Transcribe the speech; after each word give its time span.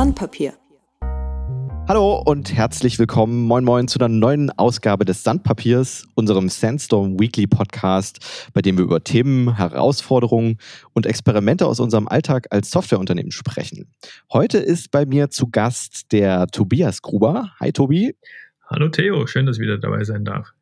Sandpapier. 0.00 0.54
Hallo 1.86 2.22
und 2.24 2.54
herzlich 2.54 2.98
willkommen, 2.98 3.42
moin 3.42 3.64
moin, 3.64 3.86
zu 3.86 3.98
einer 3.98 4.08
neuen 4.08 4.48
Ausgabe 4.48 5.04
des 5.04 5.22
Sandpapiers, 5.24 6.08
unserem 6.14 6.48
Sandstorm 6.48 7.20
Weekly 7.20 7.46
Podcast, 7.46 8.48
bei 8.54 8.62
dem 8.62 8.78
wir 8.78 8.84
über 8.84 9.04
Themen, 9.04 9.58
Herausforderungen 9.58 10.56
und 10.94 11.04
Experimente 11.04 11.66
aus 11.66 11.80
unserem 11.80 12.08
Alltag 12.08 12.46
als 12.48 12.70
Softwareunternehmen 12.70 13.30
sprechen. 13.30 13.92
Heute 14.32 14.56
ist 14.56 14.90
bei 14.90 15.04
mir 15.04 15.28
zu 15.28 15.50
Gast 15.50 16.12
der 16.12 16.46
Tobias 16.46 17.02
Gruber. 17.02 17.52
Hi 17.60 17.70
Tobi. 17.70 18.16
Hallo 18.70 18.88
Theo, 18.88 19.26
schön, 19.26 19.44
dass 19.44 19.58
ich 19.58 19.62
wieder 19.62 19.76
dabei 19.76 20.04
sein 20.04 20.24
darf. 20.24 20.54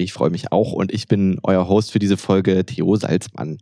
Ich 0.00 0.12
freue 0.12 0.30
mich 0.30 0.52
auch 0.52 0.72
und 0.72 0.92
ich 0.92 1.08
bin 1.08 1.40
euer 1.42 1.68
Host 1.68 1.90
für 1.90 1.98
diese 1.98 2.16
Folge, 2.16 2.64
Theo 2.64 2.94
Salzmann. 2.94 3.58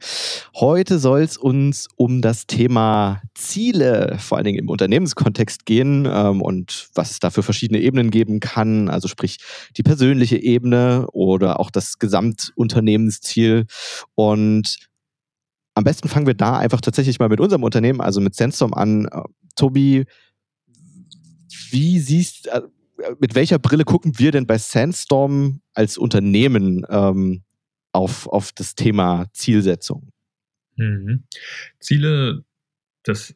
Heute 0.55 0.99
soll 0.99 1.23
es 1.23 1.39
uns 1.39 1.89
um 1.97 2.21
das 2.21 2.47
Thema 2.47 3.23
Ziele, 3.35 4.19
vor 4.19 4.37
allen 4.37 4.45
Dingen 4.45 4.59
im 4.59 4.69
Unternehmenskontext 4.69 5.65
gehen 5.65 6.07
ähm, 6.07 6.43
und 6.43 6.91
was 6.95 7.11
es 7.11 7.21
da 7.21 7.31
für 7.31 7.43
verschiedene 7.43 7.81
Ebenen 7.81 8.11
geben 8.11 8.41
kann, 8.41 8.91
also 8.91 9.09
sprich 9.09 9.39
die 9.79 9.83
persönliche 9.83 10.37
Ebene 10.37 11.07
oder 11.13 11.59
auch 11.59 11.71
das 11.71 11.99
Gesamtunternehmensziel. 11.99 13.65
Und 14.15 14.77
am 15.75 15.85
besten 15.85 16.09
fangen 16.09 16.27
wir 16.27 16.35
da 16.35 16.59
einfach 16.59 16.83
tatsächlich 16.83 17.19
mal 17.19 17.31
mit 17.31 17.41
unserem 17.41 17.63
Unternehmen, 17.63 18.03
also 18.03 18.21
mit 18.21 18.35
Sandstorm 18.35 18.75
an. 18.75 19.07
Äh, 19.07 19.23
Tobi, 19.55 20.05
wie 21.71 21.99
siehst, 21.99 22.49
äh, 22.49 22.61
mit 23.19 23.35
welcher 23.35 23.59
Brille 23.59 23.85
gucken 23.85 24.19
wir 24.19 24.33
denn 24.33 24.47
bei 24.47 24.59
Sandstorm 24.59 25.61
als 25.75 25.99
Unternehmen 25.99 26.87
ähm, 26.89 27.43
auf, 27.93 28.27
auf 28.27 28.53
das 28.53 28.75
Thema 28.75 29.27
Zielsetzung? 29.33 30.13
Mhm. 30.77 31.25
Ziele, 31.81 32.45
das 33.03 33.35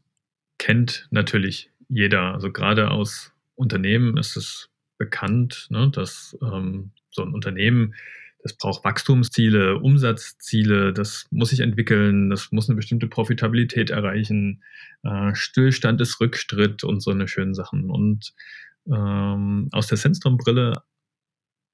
kennt 0.59 1.09
natürlich 1.11 1.71
jeder. 1.89 2.35
Also 2.35 2.53
gerade 2.53 2.91
aus 2.91 3.33
Unternehmen 3.55 4.17
ist 4.17 4.37
es 4.37 4.71
bekannt, 4.99 5.67
ne, 5.71 5.91
dass 5.91 6.37
ähm, 6.43 6.93
so 7.11 7.23
ein 7.23 7.33
Unternehmen, 7.33 7.95
das 8.43 8.57
braucht 8.57 8.85
Wachstumsziele, 8.85 9.79
Umsatzziele, 9.79 10.93
das 10.93 11.27
muss 11.31 11.51
sich 11.51 11.61
entwickeln, 11.61 12.31
das 12.31 12.53
muss 12.53 12.69
eine 12.69 12.77
bestimmte 12.77 13.07
Profitabilität 13.07 13.91
erreichen, 13.91 14.63
äh, 15.03 15.35
Stillstand 15.35 16.01
ist 16.01 16.21
Rückstritt 16.21 16.85
und 16.85 17.01
so 17.01 17.11
eine 17.11 17.29
schönen 17.29 17.55
Sachen. 17.55 17.91
Und 17.91 18.35
ähm, 18.87 19.69
aus 19.73 19.87
der 19.89 19.99
Sandstorm-Brille 19.99 20.83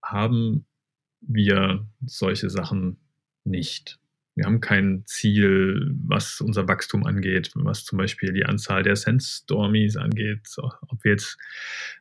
haben 0.03 0.67
wir 1.21 1.87
solche 2.05 2.51
Sachen 2.51 2.99
nicht. 3.45 3.99
Wir 4.35 4.45
haben 4.45 4.61
kein 4.61 5.03
Ziel, 5.07 5.95
was 6.05 6.43
unser 6.43 6.69
Wachstum 6.69 7.07
angeht, 7.07 7.53
was 7.55 7.85
zum 7.85 7.97
Beispiel 7.97 8.35
die 8.35 8.45
Anzahl 8.45 8.83
der 8.83 8.95
Sandstormies 8.95 9.97
angeht, 9.97 10.47
ob 10.59 11.03
wir 11.05 11.13
jetzt 11.13 11.39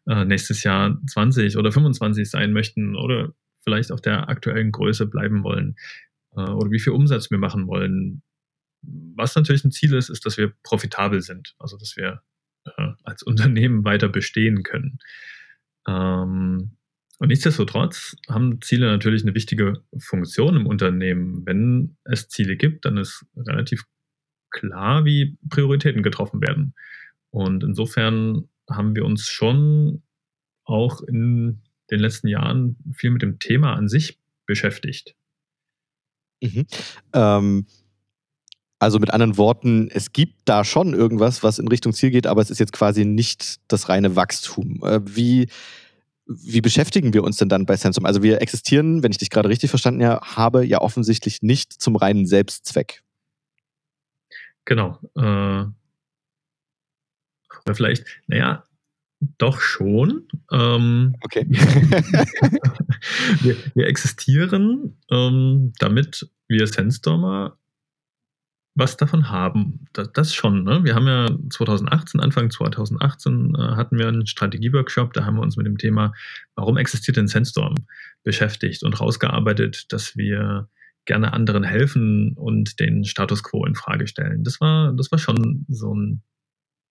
äh, 0.06 0.26
nächstes 0.26 0.64
Jahr 0.64 1.02
20 1.08 1.56
oder 1.56 1.72
25 1.72 2.30
sein 2.30 2.52
möchten 2.52 2.98
oder 2.98 3.34
vielleicht 3.64 3.92
auf 3.92 4.02
der 4.02 4.28
aktuellen 4.28 4.74
Größe 4.74 5.08
bleiben 5.08 5.44
wollen 5.44 5.78
äh, 6.36 6.42
oder 6.42 6.72
wie 6.72 6.80
viel 6.80 6.92
Umsatz 6.94 7.32
wir 7.32 7.38
machen 7.38 7.68
wollen. 7.68 8.22
Was 8.82 9.36
natürlich 9.36 9.64
ein 9.64 9.72
Ziel 9.72 9.94
ist, 9.94 10.10
ist, 10.10 10.26
dass 10.26 10.38
wir 10.38 10.54
profitabel 10.62 11.22
sind, 11.22 11.56
also 11.58 11.78
dass 11.78 11.96
wir 11.96 12.22
äh, 12.66 12.92
als 13.04 13.24
Unternehmen 13.24 13.84
weiter 13.84 14.10
bestehen 14.10 14.64
können. 14.64 15.00
Ähm, 15.88 16.78
und 17.18 17.30
nichtsdestotrotz 17.30 18.18
haben 18.28 18.62
Ziele 18.62 18.88
natürlich 18.88 19.24
eine 19.24 19.36
wichtige 19.36 19.82
Funktion 19.98 20.56
im 20.58 20.68
Unternehmen. 20.68 21.46
Wenn 21.46 21.98
es 22.04 22.28
Ziele 22.28 22.58
gibt, 22.58 22.86
dann 22.86 22.98
ist 22.98 23.26
relativ 23.38 23.86
klar, 24.52 25.06
wie 25.06 25.38
Prioritäten 25.50 26.04
getroffen 26.04 26.42
werden. 26.42 26.74
Und 27.30 27.64
insofern 27.64 28.50
haben 28.70 28.96
wir 28.96 29.06
uns 29.06 29.28
schon 29.28 30.04
auch 30.66 31.02
in 31.02 31.62
den 31.92 32.00
letzten 32.00 32.28
Jahren 32.28 32.78
viel 32.94 33.12
mit 33.12 33.22
dem 33.22 33.40
Thema 33.40 33.74
an 33.74 33.88
sich 33.88 34.20
beschäftigt. 34.46 35.16
Mhm. 36.42 36.66
Ähm, 37.14 37.68
also 38.80 39.00
mit 39.00 39.12
anderen 39.12 39.38
Worten, 39.38 39.90
es 39.92 40.12
gibt 40.12 40.42
da 40.46 40.64
schon 40.64 40.94
irgendwas, 40.94 41.44
was 41.44 41.60
in 41.60 41.68
Richtung 41.68 41.94
Ziel 41.94 42.12
geht, 42.12 42.28
aber 42.28 42.42
es 42.42 42.50
ist 42.50 42.60
jetzt 42.60 42.74
quasi 42.74 43.06
nicht 43.06 43.58
das 43.68 43.90
reine 43.90 44.16
Wachstum. 44.16 44.82
Äh, 44.84 45.00
wie, 45.06 45.48
wie 46.26 46.62
beschäftigen 46.62 47.14
wir 47.14 47.24
uns 47.24 47.38
denn 47.38 47.50
dann 47.50 47.66
bei 47.66 47.78
Sensum? 47.78 48.06
Also 48.06 48.22
wir 48.22 48.42
existieren, 48.42 49.02
wenn 49.04 49.12
ich 49.12 49.18
dich 49.18 49.30
gerade 49.30 49.50
richtig 49.50 49.70
verstanden 49.70 50.06
habe, 50.06 50.66
ja 50.66 50.82
offensichtlich 50.82 51.42
nicht 51.42 51.74
zum 51.74 51.96
reinen 51.96 52.26
Selbstzweck. 52.26 53.02
Genau. 54.66 55.00
Äh, 55.16 55.66
oder 57.66 57.76
vielleicht, 57.76 58.06
naja, 58.28 58.64
doch 59.38 59.60
schon. 59.62 60.28
Ähm, 60.52 61.16
okay. 61.22 61.46
wir, 63.42 63.56
wir, 63.74 63.88
existieren, 63.88 64.98
ähm, 65.10 65.74
damit 65.80 66.30
wir 66.48 66.68
Sandstormer 66.68 67.58
was 68.76 68.98
davon 68.98 69.30
haben. 69.30 69.86
Das, 69.94 70.12
das 70.12 70.34
schon. 70.34 70.64
Ne? 70.64 70.84
Wir 70.84 70.96
haben 70.96 71.08
ja 71.08 71.28
2018, 71.50 72.20
Anfang 72.20 72.52
2018 72.52 73.56
äh, 73.56 73.60
hatten 73.76 73.98
wir 73.98 74.08
einen 74.08 74.28
Strategieworkshop, 74.28 75.14
da 75.14 75.26
haben 75.26 75.36
wir 75.36 75.42
uns 75.42 75.58
mit 75.58 75.66
dem 75.66 75.78
Thema, 75.78 76.14
warum 76.56 76.78
existiert 76.78 77.18
denn 77.18 77.28
Sandstorm, 77.28 77.76
beschäftigt 78.24 78.84
und 78.84 79.00
rausgearbeitet, 79.00 79.92
dass 79.92 80.18
wir 80.18 80.70
gerne 81.06 81.34
anderen 81.34 81.64
helfen 81.64 82.34
und 82.34 82.80
den 82.80 83.06
Status 83.06 83.44
quo 83.44 83.66
in 83.66 83.76
Frage 83.76 84.08
stellen. 84.08 84.44
Das 84.44 84.60
war, 84.60 84.92
das 84.94 85.12
war 85.12 85.20
schon 85.20 85.66
so 85.70 85.94
ein 85.94 86.24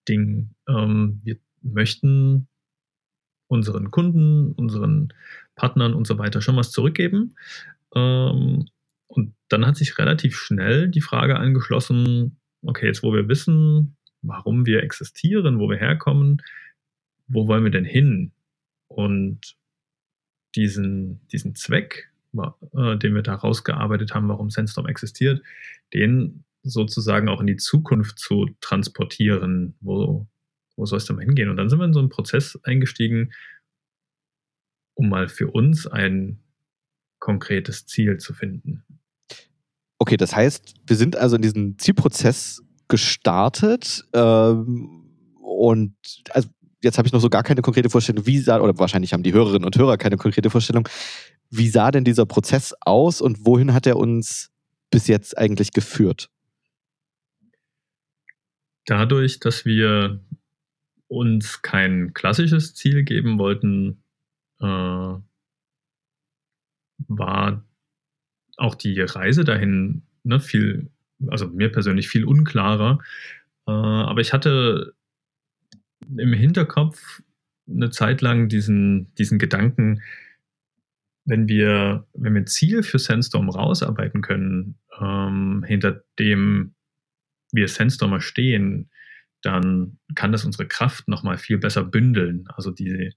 Ding. 0.09 0.55
Ähm, 0.69 1.21
wir 1.23 1.37
möchten 1.63 2.49
unseren 3.49 3.91
Kunden, 3.91 4.53
unseren 4.53 5.13
Partnern 5.55 5.95
und 5.95 6.07
so 6.07 6.19
weiter 6.19 6.41
schon 6.41 6.57
was 6.57 6.71
zurückgeben. 6.71 7.35
Ähm, 7.95 8.67
und 9.07 9.35
dann 9.49 9.67
hat 9.67 9.77
sich 9.77 9.99
relativ 9.99 10.37
schnell 10.37 10.89
die 10.89 11.01
Frage 11.01 11.37
angeschlossen, 11.37 12.41
okay, 12.63 12.87
jetzt 12.87 13.03
wo 13.03 13.13
wir 13.13 13.29
wissen, 13.29 13.97
warum 14.23 14.67
wir 14.67 14.83
existieren, 14.83 15.59
wo 15.59 15.69
wir 15.69 15.77
herkommen, 15.77 16.43
wo 17.27 17.47
wollen 17.47 17.65
wir 17.65 17.71
denn 17.71 17.85
hin? 17.85 18.33
Und 18.89 19.57
diesen, 20.55 21.27
diesen 21.29 21.55
Zweck, 21.55 22.11
äh, 22.35 22.97
den 22.97 23.15
wir 23.15 23.23
da 23.23 23.35
rausgearbeitet 23.35 24.15
haben, 24.15 24.29
warum 24.29 24.51
Sandstorm 24.51 24.87
existiert, 24.87 25.43
den 25.93 26.45
sozusagen 26.63 27.29
auch 27.29 27.41
in 27.41 27.47
die 27.47 27.57
Zukunft 27.57 28.19
zu 28.19 28.49
transportieren, 28.61 29.77
wo, 29.81 30.27
wo 30.77 30.87
soll 30.87 30.99
es 30.99 31.05
denn 31.05 31.17
mal 31.17 31.25
hingehen? 31.25 31.51
Und 31.51 31.57
dann 31.57 31.69
sind 31.69 31.79
wir 31.79 31.85
in 31.85 31.93
so 31.93 32.01
einen 32.01 32.09
Prozess 32.09 32.59
eingestiegen, 32.65 33.33
um 34.95 35.09
mal 35.09 35.29
für 35.29 35.51
uns 35.51 35.87
ein 35.87 36.41
konkretes 37.19 37.87
Ziel 37.87 38.19
zu 38.19 38.33
finden. 38.33 38.85
Okay, 40.05 40.19
das 40.19 40.37
heißt, 40.37 40.75
wir 40.87 40.97
sind 40.97 41.17
also 41.17 41.37
in 41.37 41.41
diesen 41.41 41.79
Zielprozess 41.79 42.63
gestartet 42.89 44.05
ähm, 44.13 45.09
und 45.41 45.95
also 46.29 46.51
jetzt 46.83 46.99
habe 46.99 47.09
ich 47.09 47.15
noch 47.15 47.21
so 47.21 47.31
gar 47.31 47.43
keine 47.43 47.63
konkrete 47.63 47.89
Vorstellung, 47.89 48.27
wie 48.27 48.39
sah, 48.39 48.61
oder 48.61 48.79
wahrscheinlich 48.79 49.15
haben 49.15 49.23
die 49.23 49.33
Hörerinnen 49.33 49.65
und 49.65 49.79
Hörer 49.79 49.97
keine 49.97 50.19
konkrete 50.19 50.51
Vorstellung, 50.51 50.87
wie 51.49 51.71
sah 51.71 51.91
denn 51.91 52.05
dieser 52.05 52.27
Prozess 52.27 52.75
aus 52.83 53.23
und 53.23 53.47
wohin 53.47 53.73
hat 53.73 53.87
er 53.87 53.97
uns 53.97 54.53
bis 54.91 55.07
jetzt 55.07 55.39
eigentlich 55.39 55.73
geführt? 55.73 56.29
Dadurch, 58.85 59.41
dass 59.41 59.65
wir 59.65 60.21
uns 61.09 61.63
kein 61.63 62.13
klassisches 62.13 62.75
Ziel 62.75 63.05
geben 63.05 63.39
wollten, 63.39 64.03
äh, 64.61 65.15
war 67.09 67.65
auch 68.57 68.75
die 68.75 69.01
Reise 69.01 69.45
dahin 69.45 70.03
ne, 70.23 70.41
viel, 70.41 70.91
also 71.27 71.49
mir 71.49 71.71
persönlich 71.71 72.09
viel 72.09 72.25
unklarer. 72.25 72.99
Äh, 73.67 73.73
aber 73.73 74.21
ich 74.21 74.33
hatte 74.33 74.95
im 76.17 76.33
Hinterkopf 76.33 77.23
eine 77.69 77.91
Zeit 77.91 78.21
lang 78.21 78.49
diesen, 78.49 79.15
diesen 79.15 79.39
Gedanken, 79.39 80.03
wenn 81.25 81.49
wir, 81.49 82.07
wenn 82.13 82.35
wir 82.35 82.43
ein 82.43 82.47
Ziel 82.47 82.83
für 82.83 82.99
Sandstorm 82.99 83.49
rausarbeiten 83.49 84.21
können, 84.21 84.79
ähm, 85.01 85.65
hinter 85.67 86.05
dem 86.19 86.75
wir 87.53 87.69
Sandstormer 87.69 88.21
stehen, 88.21 88.91
dann 89.41 89.99
kann 90.15 90.33
das 90.33 90.45
unsere 90.45 90.67
Kraft 90.67 91.09
nochmal 91.09 91.39
viel 91.39 91.59
besser 91.59 91.85
bündeln. 91.85 92.47
Also 92.49 92.71
die 92.71 93.13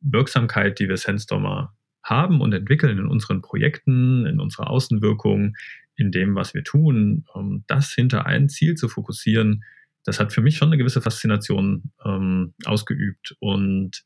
Wirksamkeit, 0.00 0.78
die 0.78 0.88
wir 0.88 0.96
Sandstormer 0.96 1.76
haben 2.08 2.40
und 2.40 2.52
entwickeln 2.52 2.98
in 2.98 3.06
unseren 3.06 3.42
Projekten, 3.42 4.26
in 4.26 4.40
unserer 4.40 4.70
Außenwirkung, 4.70 5.54
in 5.96 6.12
dem, 6.12 6.34
was 6.34 6.54
wir 6.54 6.64
tun, 6.64 7.24
um 7.34 7.64
das 7.66 7.92
hinter 7.92 8.26
ein 8.26 8.48
Ziel 8.48 8.76
zu 8.76 8.88
fokussieren, 8.88 9.64
das 10.04 10.20
hat 10.20 10.32
für 10.32 10.40
mich 10.40 10.56
schon 10.56 10.68
eine 10.68 10.78
gewisse 10.78 11.02
Faszination 11.02 11.92
ähm, 12.04 12.54
ausgeübt. 12.64 13.36
Und 13.40 14.04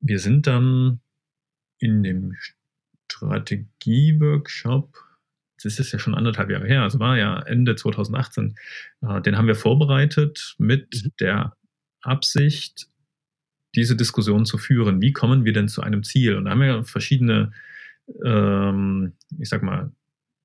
wir 0.00 0.18
sind 0.18 0.46
dann 0.46 1.00
in 1.78 2.02
dem 2.02 2.34
Strategieworkshop, 3.10 4.94
das 5.62 5.78
ist 5.78 5.92
ja 5.92 5.98
schon 5.98 6.14
anderthalb 6.14 6.50
Jahre 6.50 6.66
her, 6.66 6.82
also 6.82 6.98
war 7.00 7.16
ja 7.16 7.40
Ende 7.40 7.76
2018, 7.76 8.56
äh, 9.02 9.22
den 9.22 9.38
haben 9.38 9.46
wir 9.46 9.54
vorbereitet 9.54 10.54
mit 10.58 11.02
mhm. 11.02 11.12
der 11.18 11.56
Absicht, 12.02 12.88
diese 13.76 13.96
Diskussion 13.96 14.44
zu 14.44 14.58
führen. 14.58 15.00
Wie 15.00 15.12
kommen 15.12 15.44
wir 15.44 15.52
denn 15.52 15.68
zu 15.68 15.82
einem 15.82 16.02
Ziel? 16.02 16.34
Und 16.36 16.46
da 16.46 16.52
haben 16.52 16.60
wir 16.60 16.84
verschiedene, 16.84 17.52
ähm, 18.24 19.12
ich 19.38 19.48
sag 19.48 19.62
mal, 19.62 19.92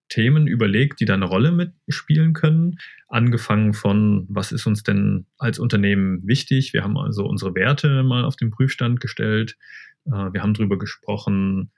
Themen 0.10 0.46
überlegt, 0.46 1.00
die 1.00 1.06
da 1.06 1.14
eine 1.14 1.26
Rolle 1.26 1.52
mitspielen 1.54 2.34
können. 2.34 2.78
Angefangen 3.08 3.74
von, 3.74 4.26
was 4.30 4.52
ist 4.52 4.68
uns 4.68 4.84
denn 4.84 5.26
als 5.38 5.58
Unternehmen 5.58 6.28
wichtig? 6.28 6.74
Wir 6.74 6.84
haben 6.84 6.98
also 6.98 7.26
unsere 7.26 7.56
Werte 7.56 8.04
mal 8.04 8.26
auf 8.26 8.36
den 8.36 8.52
Prüfstand 8.52 9.00
gestellt. 9.00 9.58
Äh, 10.06 10.12
wir 10.34 10.44
haben 10.44 10.54
darüber 10.54 10.78
gesprochen, 10.78 11.72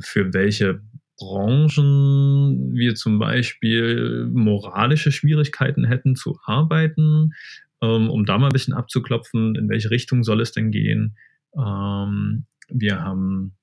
für 0.00 0.32
welche 0.32 0.80
Branchen 1.18 2.74
wir 2.74 2.94
zum 2.94 3.18
Beispiel 3.18 4.28
moralische 4.32 5.10
Schwierigkeiten 5.10 5.84
hätten 5.84 6.14
zu 6.14 6.38
arbeiten, 6.44 7.32
um 7.80 8.24
da 8.24 8.38
mal 8.38 8.46
ein 8.46 8.52
bisschen 8.52 8.74
abzuklopfen, 8.74 9.54
in 9.54 9.68
welche 9.68 9.90
Richtung 9.90 10.22
soll 10.22 10.40
es 10.40 10.52
denn 10.52 10.70
gehen. 10.70 11.16
Ähm, 11.56 12.46
wir 12.68 13.02
haben, 13.02 13.56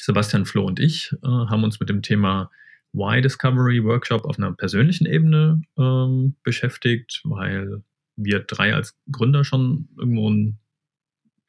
Sebastian 0.00 0.46
Flo 0.46 0.64
und 0.64 0.80
ich, 0.80 1.12
äh, 1.22 1.26
haben 1.28 1.64
uns 1.64 1.80
mit 1.80 1.88
dem 1.88 2.02
Thema 2.02 2.50
Why 2.92 3.20
Discovery 3.20 3.84
Workshop 3.84 4.24
auf 4.24 4.38
einer 4.38 4.52
persönlichen 4.52 5.06
Ebene 5.06 5.60
ähm, 5.78 6.36
beschäftigt, 6.42 7.20
weil 7.24 7.82
wir 8.16 8.40
drei 8.40 8.74
als 8.74 8.96
Gründer 9.10 9.44
schon 9.44 9.88
irgendwo 9.98 10.30
ein, 10.30 10.58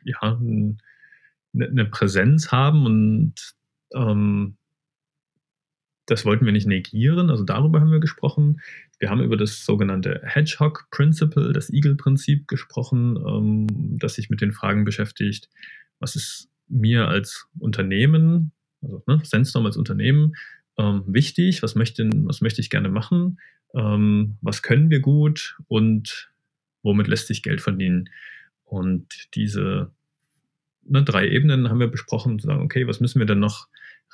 ja, 0.03 0.21
ein, 0.21 0.81
eine 1.53 1.71
ne 1.71 1.85
Präsenz 1.85 2.51
haben 2.51 2.85
und 2.85 3.33
ähm, 3.93 4.57
das 6.07 6.25
wollten 6.25 6.45
wir 6.45 6.53
nicht 6.53 6.67
negieren, 6.67 7.29
also 7.29 7.43
darüber 7.43 7.81
haben 7.81 7.91
wir 7.91 7.99
gesprochen. 7.99 8.61
Wir 8.97 9.09
haben 9.09 9.21
über 9.21 9.37
das 9.37 9.65
sogenannte 9.65 10.21
Hedgehog 10.23 10.87
Principle, 10.89 11.51
das 11.51 11.69
Eagle-Prinzip 11.69 12.47
gesprochen, 12.47 13.17
ähm, 13.17 13.97
das 13.99 14.15
sich 14.15 14.29
mit 14.29 14.41
den 14.41 14.53
Fragen 14.53 14.85
beschäftigt, 14.85 15.49
was 15.99 16.15
ist 16.15 16.49
mir 16.69 17.07
als 17.07 17.47
Unternehmen, 17.59 18.53
also 18.81 19.03
ne, 19.05 19.19
Sandstorm 19.23 19.65
als 19.65 19.75
Unternehmen, 19.75 20.35
ähm, 20.77 21.03
wichtig, 21.07 21.61
was 21.61 21.75
möchte, 21.75 22.09
was 22.23 22.39
möchte 22.39 22.61
ich 22.61 22.69
gerne 22.69 22.89
machen, 22.89 23.39
ähm, 23.75 24.37
was 24.41 24.61
können 24.61 24.89
wir 24.89 25.01
gut 25.01 25.57
und 25.67 26.31
womit 26.83 27.07
lässt 27.07 27.27
sich 27.27 27.43
Geld 27.43 27.59
verdienen. 27.59 28.09
Und 28.63 29.35
diese 29.35 29.91
ne, 30.83 31.03
drei 31.03 31.27
Ebenen 31.27 31.69
haben 31.69 31.79
wir 31.81 31.87
besprochen, 31.87 32.39
zu 32.39 32.47
sagen, 32.47 32.61
okay, 32.61 32.87
was 32.87 33.01
müssen 33.01 33.19
wir 33.19 33.25
denn 33.25 33.39
noch 33.39 33.67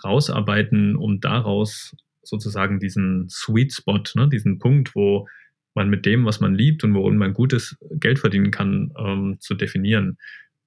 rausarbeiten, 0.04 0.96
um 0.96 1.20
daraus 1.20 1.96
sozusagen 2.24 2.80
diesen 2.80 3.28
Sweet 3.30 3.74
Spot, 3.74 4.02
ne, 4.16 4.30
diesen 4.30 4.60
Punkt, 4.60 4.96
wo 4.96 5.28
man 5.76 5.90
mit 5.90 6.06
dem, 6.06 6.26
was 6.26 6.40
man 6.40 6.56
liebt 6.56 6.84
und 6.84 6.94
worin 6.94 7.18
man 7.18 7.34
gutes 7.34 7.78
Geld 7.92 8.20
verdienen 8.20 8.52
kann, 8.52 8.94
ähm, 8.98 9.38
zu 9.40 9.56
definieren. 9.56 10.18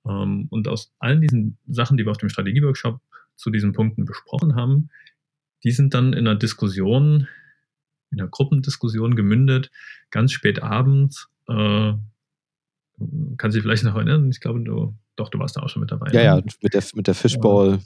Ähm, 0.06 0.49
und 0.50 0.69
aus 0.69 0.93
allen 0.99 1.20
diesen 1.20 1.58
Sachen, 1.69 1.96
die 1.96 2.05
wir 2.05 2.11
auf 2.11 2.19
dem 2.19 2.28
Strategieworkshop 2.28 3.00
zu 3.37 3.50
diesen 3.50 3.73
Punkten 3.73 4.05
besprochen 4.05 4.55
haben, 4.56 4.90
die 5.64 5.70
sind 5.70 5.94
dann 5.94 6.12
in 6.12 6.26
einer 6.26 6.37
Diskussion, 6.37 7.29
in 8.11 8.20
einer 8.20 8.29
Gruppendiskussion 8.29 9.17
gemündet, 9.17 9.70
ganz 10.11 10.32
spät 10.32 10.62
abends. 10.62 11.29
Äh, 11.49 11.94
kann 13.37 13.50
sich 13.50 13.62
vielleicht 13.62 13.84
noch 13.84 13.94
erinnern, 13.94 14.31
ich 14.31 14.40
glaube, 14.40 14.61
du 14.61 14.96
doch, 15.17 15.31
du 15.31 15.39
warst 15.39 15.57
da 15.57 15.63
auch 15.63 15.69
schon 15.69 15.81
mit 15.81 15.91
dabei. 15.91 16.11
Ja, 16.13 16.21
ne? 16.21 16.25
ja, 16.25 16.37
mit 16.63 16.75
der, 16.75 16.85
mit 16.95 17.07
der 17.07 17.15
Fishbowl. 17.15 17.81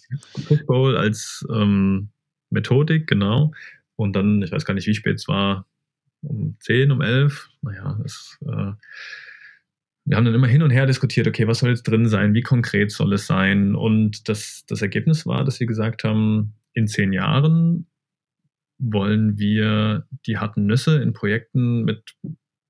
Fishbowl 0.46 0.96
als 0.96 1.46
ähm, 1.52 2.10
Methodik, 2.50 3.06
genau. 3.06 3.52
Und 3.96 4.14
dann, 4.14 4.42
ich 4.42 4.52
weiß 4.52 4.64
gar 4.64 4.74
nicht, 4.74 4.86
wie 4.86 4.94
spät 4.94 5.16
es 5.16 5.28
war, 5.28 5.66
um 6.22 6.56
10, 6.60 6.90
um 6.90 7.00
11. 7.00 7.48
Naja, 7.62 7.98
das, 8.02 8.38
äh, 8.42 8.72
wir 10.04 10.16
haben 10.16 10.24
dann 10.24 10.34
immer 10.34 10.48
hin 10.48 10.62
und 10.62 10.70
her 10.70 10.86
diskutiert, 10.86 11.28
okay, 11.28 11.46
was 11.46 11.60
soll 11.60 11.70
jetzt 11.70 11.84
drin 11.84 12.08
sein, 12.08 12.34
wie 12.34 12.42
konkret 12.42 12.90
soll 12.90 13.12
es 13.12 13.26
sein? 13.26 13.74
Und 13.74 14.28
das, 14.28 14.64
das 14.66 14.82
Ergebnis 14.82 15.26
war, 15.26 15.44
dass 15.44 15.60
wir 15.60 15.66
gesagt 15.66 16.04
haben, 16.04 16.54
in 16.72 16.88
zehn 16.88 17.12
Jahren 17.12 17.86
wollen 18.78 19.38
wir 19.38 20.06
die 20.26 20.38
harten 20.38 20.66
Nüsse 20.66 21.00
in 21.02 21.12
Projekten 21.12 21.84
mit 21.84 22.16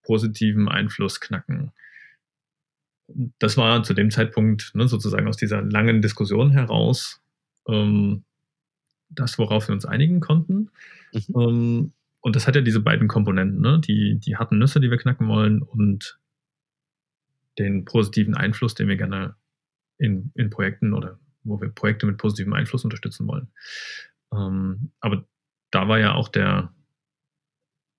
positivem 0.02 0.68
Einfluss 0.68 1.20
knacken 1.20 1.72
das 3.38 3.56
war 3.56 3.82
zu 3.82 3.94
dem 3.94 4.10
Zeitpunkt 4.10 4.72
ne, 4.74 4.88
sozusagen 4.88 5.28
aus 5.28 5.36
dieser 5.36 5.62
langen 5.62 6.02
Diskussion 6.02 6.50
heraus 6.50 7.20
ähm, 7.68 8.24
das, 9.10 9.38
worauf 9.38 9.68
wir 9.68 9.74
uns 9.74 9.84
einigen 9.84 10.20
konnten. 10.20 10.70
Mhm. 11.12 11.40
Ähm, 11.40 11.92
und 12.20 12.36
das 12.36 12.46
hat 12.46 12.54
ja 12.54 12.60
diese 12.60 12.80
beiden 12.80 13.08
Komponenten, 13.08 13.60
ne? 13.60 13.80
die, 13.80 14.18
die 14.18 14.36
harten 14.36 14.58
Nüsse, 14.58 14.80
die 14.80 14.90
wir 14.90 14.98
knacken 14.98 15.26
wollen 15.28 15.62
und 15.62 16.20
den 17.58 17.84
positiven 17.84 18.34
Einfluss, 18.34 18.74
den 18.74 18.88
wir 18.88 18.96
gerne 18.96 19.36
in, 19.98 20.30
in 20.34 20.50
Projekten 20.50 20.92
oder 20.92 21.18
wo 21.42 21.60
wir 21.60 21.70
Projekte 21.70 22.06
mit 22.06 22.18
positivem 22.18 22.52
Einfluss 22.52 22.84
unterstützen 22.84 23.26
wollen. 23.26 23.48
Ähm, 24.32 24.92
aber 25.00 25.24
da 25.70 25.88
war 25.88 25.98
ja 25.98 26.14
auch 26.14 26.28
der, 26.28 26.72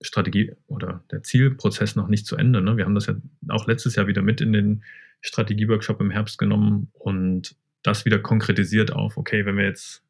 Strategie 0.02 0.54
oder 0.68 1.04
der 1.12 1.24
Zielprozess 1.24 1.96
noch 1.96 2.08
nicht 2.08 2.26
zu 2.26 2.36
Ende. 2.36 2.62
Ne? 2.62 2.78
Wir 2.78 2.86
haben 2.86 2.96
das 2.96 3.06
ja 3.06 3.16
auch 3.50 3.68
letztes 3.68 3.96
Jahr 3.96 4.08
wieder 4.08 4.22
mit 4.22 4.42
in 4.42 4.54
den 4.54 4.84
Strategieworkshop 5.22 6.02
im 6.02 6.12
Herbst 6.12 6.38
genommen 6.38 6.90
und 6.94 7.56
das 7.84 8.06
wieder 8.06 8.20
konkretisiert 8.20 8.92
auf, 8.92 9.18
okay, 9.18 9.46
wenn 9.46 9.58
wir 9.58 9.66
jetzt 9.66 10.04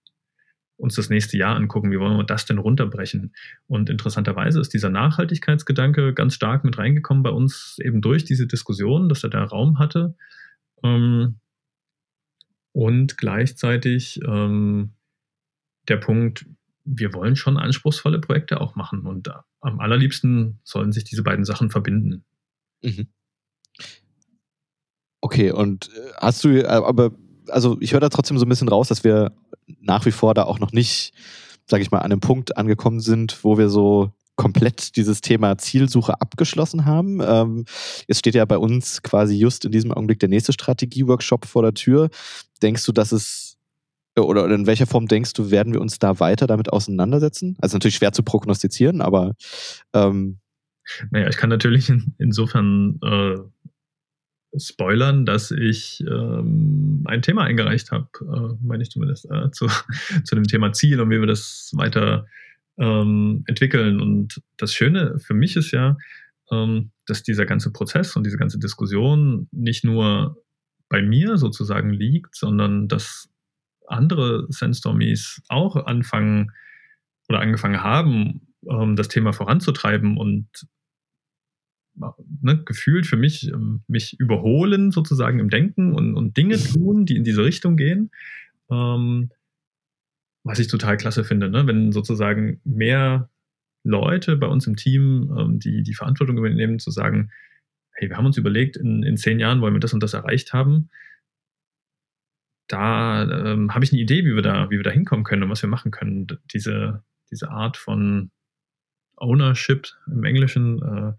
uns 0.78 0.96
das 0.96 1.10
nächste 1.10 1.38
Jahr 1.38 1.56
angucken, 1.56 1.92
wie 1.92 2.00
wollen 2.00 2.18
wir 2.18 2.24
das 2.24 2.46
denn 2.46 2.58
runterbrechen? 2.58 3.34
Und 3.68 3.90
interessanterweise 3.90 4.60
ist 4.60 4.74
dieser 4.74 4.90
Nachhaltigkeitsgedanke 4.90 6.14
ganz 6.14 6.34
stark 6.34 6.64
mit 6.64 6.78
reingekommen 6.78 7.24
bei 7.24 7.30
uns 7.30 7.78
eben 7.84 8.02
durch 8.02 8.26
diese 8.26 8.48
Diskussion, 8.48 9.08
dass 9.08 9.24
er 9.24 9.30
da 9.30 9.44
Raum 9.44 9.78
hatte. 9.78 10.16
Ähm, 10.84 11.40
und 12.72 13.18
gleichzeitig 13.18 14.20
ähm, 14.26 14.94
der 15.88 15.98
Punkt, 15.98 16.46
wir 16.84 17.14
wollen 17.14 17.36
schon 17.36 17.58
anspruchsvolle 17.58 18.20
Projekte 18.20 18.60
auch 18.62 18.76
machen 18.76 19.06
und 19.06 19.30
am 19.62 19.80
allerliebsten 19.80 20.60
sollen 20.64 20.92
sich 20.92 21.04
diese 21.04 21.24
beiden 21.24 21.46
Sachen 21.46 21.70
verbinden. 21.70 22.24
Mhm. 22.82 23.08
Okay, 25.22 25.52
und 25.52 25.90
äh, 25.90 26.12
hast 26.18 26.44
du, 26.44 26.50
äh, 26.50 26.66
aber, 26.66 27.12
also 27.48 27.78
ich 27.80 27.94
höre 27.94 28.00
da 28.00 28.10
trotzdem 28.10 28.38
so 28.38 28.46
ein 28.46 28.50
bisschen 28.50 28.70
raus, 28.70 28.88
dass 28.88 29.04
wir 29.04 29.32
nach 29.80 30.06
wie 30.06 30.12
vor 30.12 30.34
da 30.34 30.44
auch 30.44 30.60
noch 30.60 30.72
nicht, 30.72 31.14
sage 31.68 31.84
ich 31.84 31.92
mal, 31.92 32.00
an 32.00 32.12
einem 32.12 32.20
Punkt 32.20 32.58
angekommen 32.58 33.00
sind, 33.00 33.44
wo 33.44 33.58
wir 33.58 33.70
so 33.70 34.12
komplett 34.36 34.96
dieses 34.96 35.22
Thema 35.22 35.58
Zielsuche 35.60 36.20
abgeschlossen 36.20 36.86
haben. 36.86 37.22
Ähm, 37.22 37.66
jetzt 38.08 38.18
steht 38.18 38.34
ja 38.34 38.46
bei 38.46 38.58
uns 38.58 39.04
quasi 39.04 39.36
just 39.36 39.66
in 39.66 39.72
diesem 39.72 39.92
Augenblick 39.92 40.20
der 40.20 40.30
nächste 40.30 40.54
Strategie-Workshop 40.54 41.46
vor 41.46 41.62
der 41.62 41.76
Tür. 41.76 42.10
Denkst 42.64 42.84
du, 42.86 42.92
dass 42.92 43.12
es 43.12 43.58
oder, 44.18 44.50
in 44.50 44.68
welcher 44.68 44.88
Form 44.88 45.08
denkst 45.08 45.34
du, 45.34 45.52
werden 45.52 45.74
wir 45.74 45.82
uns 45.82 46.00
da 46.00 46.20
weiter 46.20 46.48
damit 46.48 46.72
auseinandersetzen? 46.72 47.58
Also 47.62 47.76
natürlich 47.76 47.96
schwer 47.96 48.12
zu 48.12 48.24
prognostizieren, 48.24 49.02
aber 49.02 49.36
ähm 49.94 50.40
naja, 51.12 51.30
ich 51.30 51.38
kann 51.38 51.50
natürlich 51.50 51.90
in, 51.90 52.16
insofern 52.18 53.00
äh, 53.04 53.38
spoilern, 54.60 55.26
dass 55.26 55.52
ich 55.52 56.04
ähm, 56.08 57.04
ein 57.06 57.22
Thema 57.22 57.44
eingereicht 57.44 57.92
habe, 57.92 58.10
äh, 58.22 58.58
meine 58.62 58.84
ich 58.84 58.90
zumindest, 58.90 59.30
äh, 59.32 59.52
zu, 59.52 59.68
zu 60.24 60.36
dem 60.36 60.44
Thema 60.44 60.74
Ziel 60.74 61.00
und 61.00 61.10
wie 61.10 61.20
wir 61.20 61.28
das 61.28 61.72
weiter 61.76 62.26
ähm, 62.78 63.44
entwickeln. 63.48 64.02
Und 64.02 64.42
das 64.58 64.74
Schöne 64.74 65.20
für 65.20 65.34
mich 65.34 65.56
ist 65.56 65.72
ja, 65.72 65.98
ähm, 66.52 66.92
dass 67.06 67.24
dieser 67.24 67.46
ganze 67.46 67.72
Prozess 67.72 68.16
und 68.16 68.26
diese 68.26 68.38
ganze 68.38 68.60
Diskussion 68.60 69.48
nicht 69.52 69.84
nur 69.84 70.38
bei 70.90 71.02
mir 71.02 71.38
sozusagen 71.38 71.92
liegt, 71.92 72.36
sondern 72.36 72.90
dass 72.90 73.30
andere 73.92 74.48
Sandstormies 74.50 75.42
auch 75.48 75.76
anfangen 75.76 76.52
oder 77.30 77.40
angefangen 77.40 77.84
haben, 77.84 78.48
ähm, 78.70 78.96
das 78.96 79.08
Thema 79.08 79.34
voranzutreiben 79.34 80.18
und 80.18 80.48
ne, 82.42 82.64
gefühlt 82.64 83.06
für 83.06 83.18
mich 83.18 83.50
ähm, 83.50 83.84
mich 83.88 84.20
überholen 84.20 84.92
sozusagen 84.92 85.40
im 85.40 85.50
Denken 85.50 85.94
und, 85.94 86.16
und 86.16 86.38
Dinge 86.38 86.58
mhm. 86.58 86.62
tun, 86.62 87.06
die 87.06 87.18
in 87.18 87.24
diese 87.24 87.44
Richtung 87.44 87.78
gehen. 87.78 88.12
Ähm, 88.70 89.30
was 90.44 90.60
ich 90.60 90.68
total 90.68 90.98
klasse 90.98 91.24
finde, 91.24 91.50
ne? 91.50 91.68
wenn 91.68 91.92
sozusagen 91.92 92.62
mehr 92.64 93.30
Leute 93.84 94.38
bei 94.38 94.48
uns 94.48 94.66
im 94.66 94.76
Team 94.76 95.36
ähm, 95.38 95.60
die 95.60 95.84
die 95.84 95.94
Verantwortung 95.94 96.38
übernehmen, 96.38 96.80
zu 96.80 96.90
sagen, 96.92 97.32
hey, 97.94 98.10
wir 98.10 98.18
haben 98.18 98.26
uns 98.26 98.38
überlegt, 98.38 98.78
in, 98.78 99.04
in 99.04 99.18
zehn 99.18 99.40
Jahren 99.40 99.62
wollen 99.62 99.76
wir 99.76 99.80
das 99.80 99.94
und 99.94 100.02
das 100.02 100.14
erreicht 100.14 100.54
haben 100.54 100.90
da 102.72 103.24
ähm, 103.24 103.74
habe 103.74 103.84
ich 103.84 103.92
eine 103.92 104.02
Idee, 104.02 104.26
wie 104.26 104.36
wir 104.36 104.42
da, 104.42 104.70
wie 104.70 104.78
wir 104.78 104.84
da 104.84 104.92
hinkommen 104.92 105.24
können 105.24 105.44
und 105.44 105.50
was 105.50 105.62
wir 105.62 105.70
machen 105.70 105.92
können. 105.92 106.28
Diese, 106.54 107.04
diese 107.30 107.50
Art 107.50 107.78
von 107.78 108.32
Ownership 109.18 109.90
im 110.08 110.24
Englischen, 110.24 110.82
äh, 110.82 111.14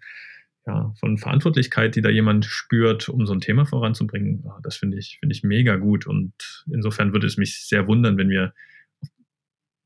ja, 0.67 0.93
von 0.99 1.19
Verantwortlichkeit, 1.19 1.97
die 1.97 2.03
da 2.03 2.09
jemand 2.09 2.45
spürt, 2.45 3.09
um 3.09 3.27
so 3.27 3.33
ein 3.33 3.41
Thema 3.41 3.67
voranzubringen, 3.67 4.45
das 4.63 4.77
finde 4.77 4.99
ich, 4.99 5.19
finde 5.21 5.35
ich 5.35 5.43
mega 5.43 5.77
gut. 5.77 6.07
Und 6.07 6.33
insofern 6.73 7.13
würde 7.13 7.27
es 7.27 7.37
mich 7.37 7.67
sehr 7.67 7.87
wundern, 7.87 8.17
wenn 8.17 8.29
wir 8.29 8.55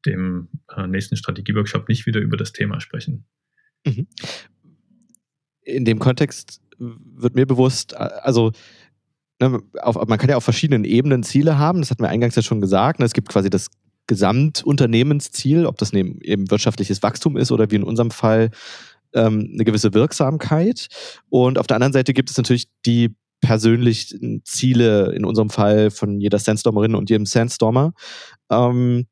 dem 0.05 0.49
äh, 0.77 0.87
nächsten 0.87 1.17
Strategieworkshop 1.17 1.89
nicht 1.89 2.07
wieder 2.07 2.21
über 2.21 2.37
das 2.37 2.53
Thema 2.53 2.81
sprechen. 2.81 3.25
Mhm. 3.85 4.07
In 5.63 5.85
dem 5.85 5.99
Kontext 5.99 6.63
wird 6.79 7.35
mir 7.35 7.47
bewusst, 7.47 7.97
also 7.97 8.53
ne, 9.41 9.61
auf, 9.81 9.97
man 10.07 10.19
kann 10.19 10.31
ja 10.31 10.37
auf 10.37 10.45
verschiedenen 10.45 10.85
Ebenen 10.85 11.23
Ziele 11.23 11.59
haben, 11.59 11.81
das 11.81 11.91
hatten 11.91 12.03
wir 12.03 12.09
eingangs 12.09 12.37
ja 12.37 12.43
schon 12.43 12.61
gesagt. 12.61 12.99
Ne? 12.99 13.07
Es 13.07 13.13
gibt 13.13 13.29
quasi 13.29 13.51
das 13.51 13.69
Gesamtunternehmensziel, 14.07 15.67
ob 15.67 15.79
das 15.79 15.93
eben 15.93 16.51
wirtschaftliches 16.51 17.03
Wachstum 17.03 17.37
ist 17.37 17.51
oder 17.51 17.71
wie 17.71 17.77
in 17.77 17.83
unserem 17.83 18.11
Fall 18.11 18.51
ähm, 19.15 19.51
eine 19.53 19.65
gewisse 19.65 19.95
Wirksamkeit. 19.95 20.89
Und 21.29 21.59
auf 21.59 21.67
der 21.67 21.77
anderen 21.77 21.93
Seite 21.93 22.13
gibt 22.13 22.31
es 22.31 22.37
natürlich 22.37 22.69
die 22.85 23.17
persönlichen 23.41 24.43
Ziele, 24.45 25.13
in 25.13 25.25
unserem 25.25 25.51
Fall 25.51 25.91
von 25.91 26.21
jeder 26.21 26.39
Sandstormerin 26.39 26.95
und 26.95 27.11
jedem 27.11 27.27
Sandstormer. 27.27 27.93
Ähm, 28.51 29.07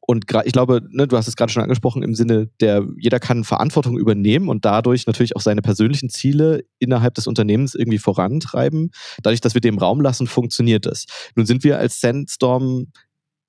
und 0.00 0.24
ich 0.44 0.52
glaube, 0.52 0.82
ne, 0.90 1.06
du 1.06 1.16
hast 1.16 1.28
es 1.28 1.36
gerade 1.36 1.52
schon 1.52 1.62
angesprochen, 1.62 2.02
im 2.02 2.14
Sinne 2.14 2.50
der, 2.60 2.86
jeder 2.98 3.20
kann 3.20 3.44
Verantwortung 3.44 3.96
übernehmen 3.96 4.48
und 4.48 4.64
dadurch 4.64 5.06
natürlich 5.06 5.36
auch 5.36 5.40
seine 5.40 5.62
persönlichen 5.62 6.08
Ziele 6.08 6.64
innerhalb 6.78 7.14
des 7.14 7.26
Unternehmens 7.26 7.74
irgendwie 7.74 7.98
vorantreiben. 7.98 8.90
Dadurch, 9.22 9.40
dass 9.40 9.54
wir 9.54 9.60
dem 9.60 9.78
Raum 9.78 10.00
lassen, 10.00 10.26
funktioniert 10.26 10.86
das. 10.86 11.06
Nun 11.36 11.46
sind 11.46 11.62
wir 11.62 11.78
als 11.78 12.00
Sandstorm 12.00 12.88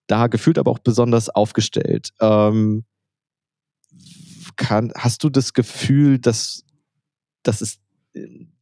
da 0.07 0.27
gefühlt 0.27 0.59
aber 0.59 0.69
auch 0.69 0.79
besonders 0.79 1.29
aufgestellt. 1.29 2.09
Ähm, 2.19 2.85
kann, 4.55 4.91
hast 4.95 5.23
du 5.23 5.29
das 5.29 5.53
Gefühl, 5.53 6.19
dass, 6.19 6.63
dass 7.41 7.61
es 7.61 7.79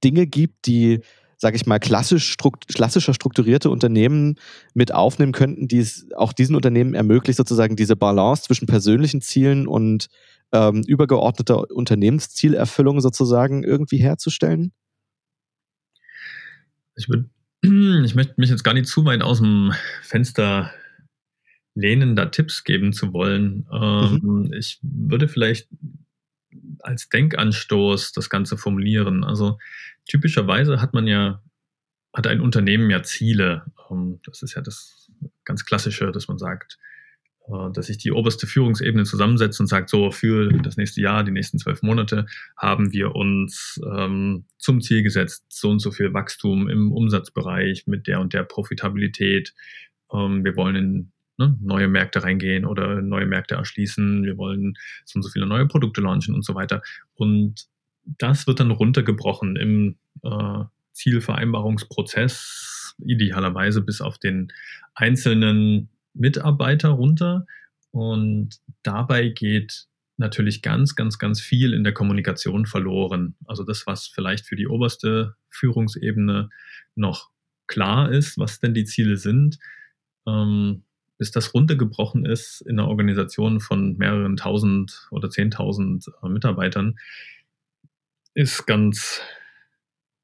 Dinge 0.03 0.27
gibt, 0.27 0.65
die 0.65 1.01
sage 1.41 1.55
ich 1.55 1.65
mal, 1.65 1.79
klassisch 1.79 2.29
strukt 2.29 2.67
klassischer 2.67 3.15
strukturierte 3.15 3.71
Unternehmen 3.71 4.35
mit 4.75 4.93
aufnehmen 4.93 5.31
könnten, 5.31 5.67
die 5.67 5.79
es 5.79 6.07
auch 6.15 6.33
diesen 6.33 6.55
Unternehmen 6.55 6.93
ermöglicht, 6.93 7.37
sozusagen 7.37 7.75
diese 7.75 7.95
Balance 7.95 8.43
zwischen 8.43 8.67
persönlichen 8.67 9.21
Zielen 9.21 9.65
und 9.65 10.07
ähm, 10.51 10.83
übergeordneter 10.85 11.71
Unternehmenszielerfüllung 11.71 13.01
sozusagen 13.01 13.63
irgendwie 13.63 13.97
herzustellen? 13.97 14.71
Ich, 16.95 17.09
würd, 17.09 17.27
ich 18.05 18.13
möchte 18.13 18.35
mich 18.37 18.51
jetzt 18.51 18.63
gar 18.63 18.75
nicht 18.75 18.87
zu 18.87 19.03
weit 19.05 19.23
aus 19.23 19.39
dem 19.39 19.73
Fenster 20.03 20.71
lehnen, 21.73 22.15
da 22.15 22.27
Tipps 22.27 22.63
geben 22.63 22.93
zu 22.93 23.13
wollen. 23.13 23.65
Ähm, 23.73 24.19
mhm. 24.21 24.53
Ich 24.53 24.77
würde 24.83 25.27
vielleicht 25.27 25.69
als 26.81 27.09
Denkanstoß 27.09 28.11
das 28.11 28.29
Ganze 28.29 28.57
formulieren. 28.57 29.23
Also 29.23 29.57
typischerweise 30.07 30.81
hat 30.81 30.93
man 30.93 31.07
ja, 31.07 31.41
hat 32.13 32.27
ein 32.27 32.41
Unternehmen 32.41 32.89
ja 32.89 33.03
Ziele. 33.03 33.65
Ähm, 33.89 34.19
das 34.25 34.41
ist 34.41 34.55
ja 34.55 34.61
das 34.61 35.11
ganz 35.45 35.65
Klassische, 35.65 36.11
dass 36.11 36.27
man 36.27 36.37
sagt, 36.37 36.77
äh, 37.47 37.71
dass 37.73 37.87
sich 37.87 37.97
die 37.97 38.11
oberste 38.11 38.47
Führungsebene 38.47 39.03
zusammensetzt 39.03 39.59
und 39.59 39.67
sagt, 39.67 39.89
so 39.89 40.11
für 40.11 40.51
das 40.51 40.77
nächste 40.77 41.01
Jahr, 41.01 41.23
die 41.23 41.31
nächsten 41.31 41.59
zwölf 41.59 41.81
Monate 41.81 42.25
haben 42.57 42.91
wir 42.91 43.15
uns 43.15 43.79
ähm, 43.95 44.45
zum 44.57 44.81
Ziel 44.81 45.03
gesetzt, 45.03 45.45
so 45.49 45.69
und 45.69 45.79
so 45.79 45.91
viel 45.91 46.13
Wachstum 46.13 46.69
im 46.69 46.91
Umsatzbereich 46.91 47.87
mit 47.87 48.07
der 48.07 48.19
und 48.19 48.33
der 48.33 48.43
Profitabilität. 48.43 49.53
Ähm, 50.13 50.43
wir 50.43 50.55
wollen 50.55 50.75
in 50.75 51.11
ne, 51.37 51.57
neue 51.61 51.87
Märkte 51.87 52.23
reingehen 52.23 52.65
oder 52.65 53.01
neue 53.01 53.25
Märkte 53.25 53.55
erschließen. 53.55 54.23
Wir 54.23 54.37
wollen 54.37 54.75
so 55.05 55.17
und 55.17 55.23
so 55.23 55.29
viele 55.29 55.45
neue 55.45 55.67
Produkte 55.67 56.01
launchen 56.01 56.35
und 56.35 56.45
so 56.45 56.55
weiter. 56.55 56.81
Und 57.15 57.67
das 58.03 58.47
wird 58.47 58.59
dann 58.59 58.71
runtergebrochen 58.71 59.55
im 59.55 59.97
äh, 60.23 60.63
Zielvereinbarungsprozess, 60.93 62.95
idealerweise 63.05 63.81
bis 63.81 64.01
auf 64.01 64.17
den 64.17 64.51
einzelnen 64.93 65.89
Mitarbeiter 66.13 66.89
runter. 66.89 67.45
Und 67.91 68.59
dabei 68.83 69.29
geht 69.29 69.85
natürlich 70.17 70.61
ganz, 70.61 70.95
ganz, 70.95 71.17
ganz 71.17 71.41
viel 71.41 71.73
in 71.73 71.83
der 71.83 71.93
Kommunikation 71.93 72.65
verloren. 72.65 73.35
Also 73.45 73.63
das, 73.63 73.87
was 73.87 74.07
vielleicht 74.07 74.45
für 74.45 74.55
die 74.55 74.67
oberste 74.67 75.35
Führungsebene 75.49 76.49
noch 76.95 77.29
klar 77.67 78.11
ist, 78.11 78.37
was 78.37 78.59
denn 78.59 78.73
die 78.73 78.85
Ziele 78.85 79.17
sind, 79.17 79.57
ähm, 80.27 80.83
bis 81.17 81.31
das 81.31 81.53
runtergebrochen 81.53 82.25
ist 82.25 82.61
in 82.61 82.79
einer 82.79 82.87
Organisation 82.87 83.59
von 83.59 83.97
mehreren 83.97 84.37
tausend 84.37 85.07
oder 85.11 85.29
zehntausend 85.29 86.05
äh, 86.23 86.29
Mitarbeitern, 86.29 86.97
ist 88.33 88.65
ganz 88.65 89.21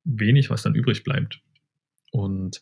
wenig, 0.04 0.50
was 0.50 0.64
dann 0.64 0.76
übrig 0.76 1.04
bleibt. 1.04 1.42
Und 2.12 2.62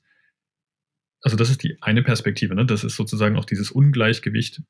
also 1.21 1.37
das 1.37 1.49
ist 1.49 1.63
die 1.63 1.77
eine 1.81 2.03
Perspektive, 2.03 2.55
ne? 2.55 2.65
Das 2.65 2.83
ist 2.83 2.95
sozusagen 2.95 3.37
auch 3.37 3.45
dieses 3.45 3.71
Ungleichgewicht. 3.71 4.61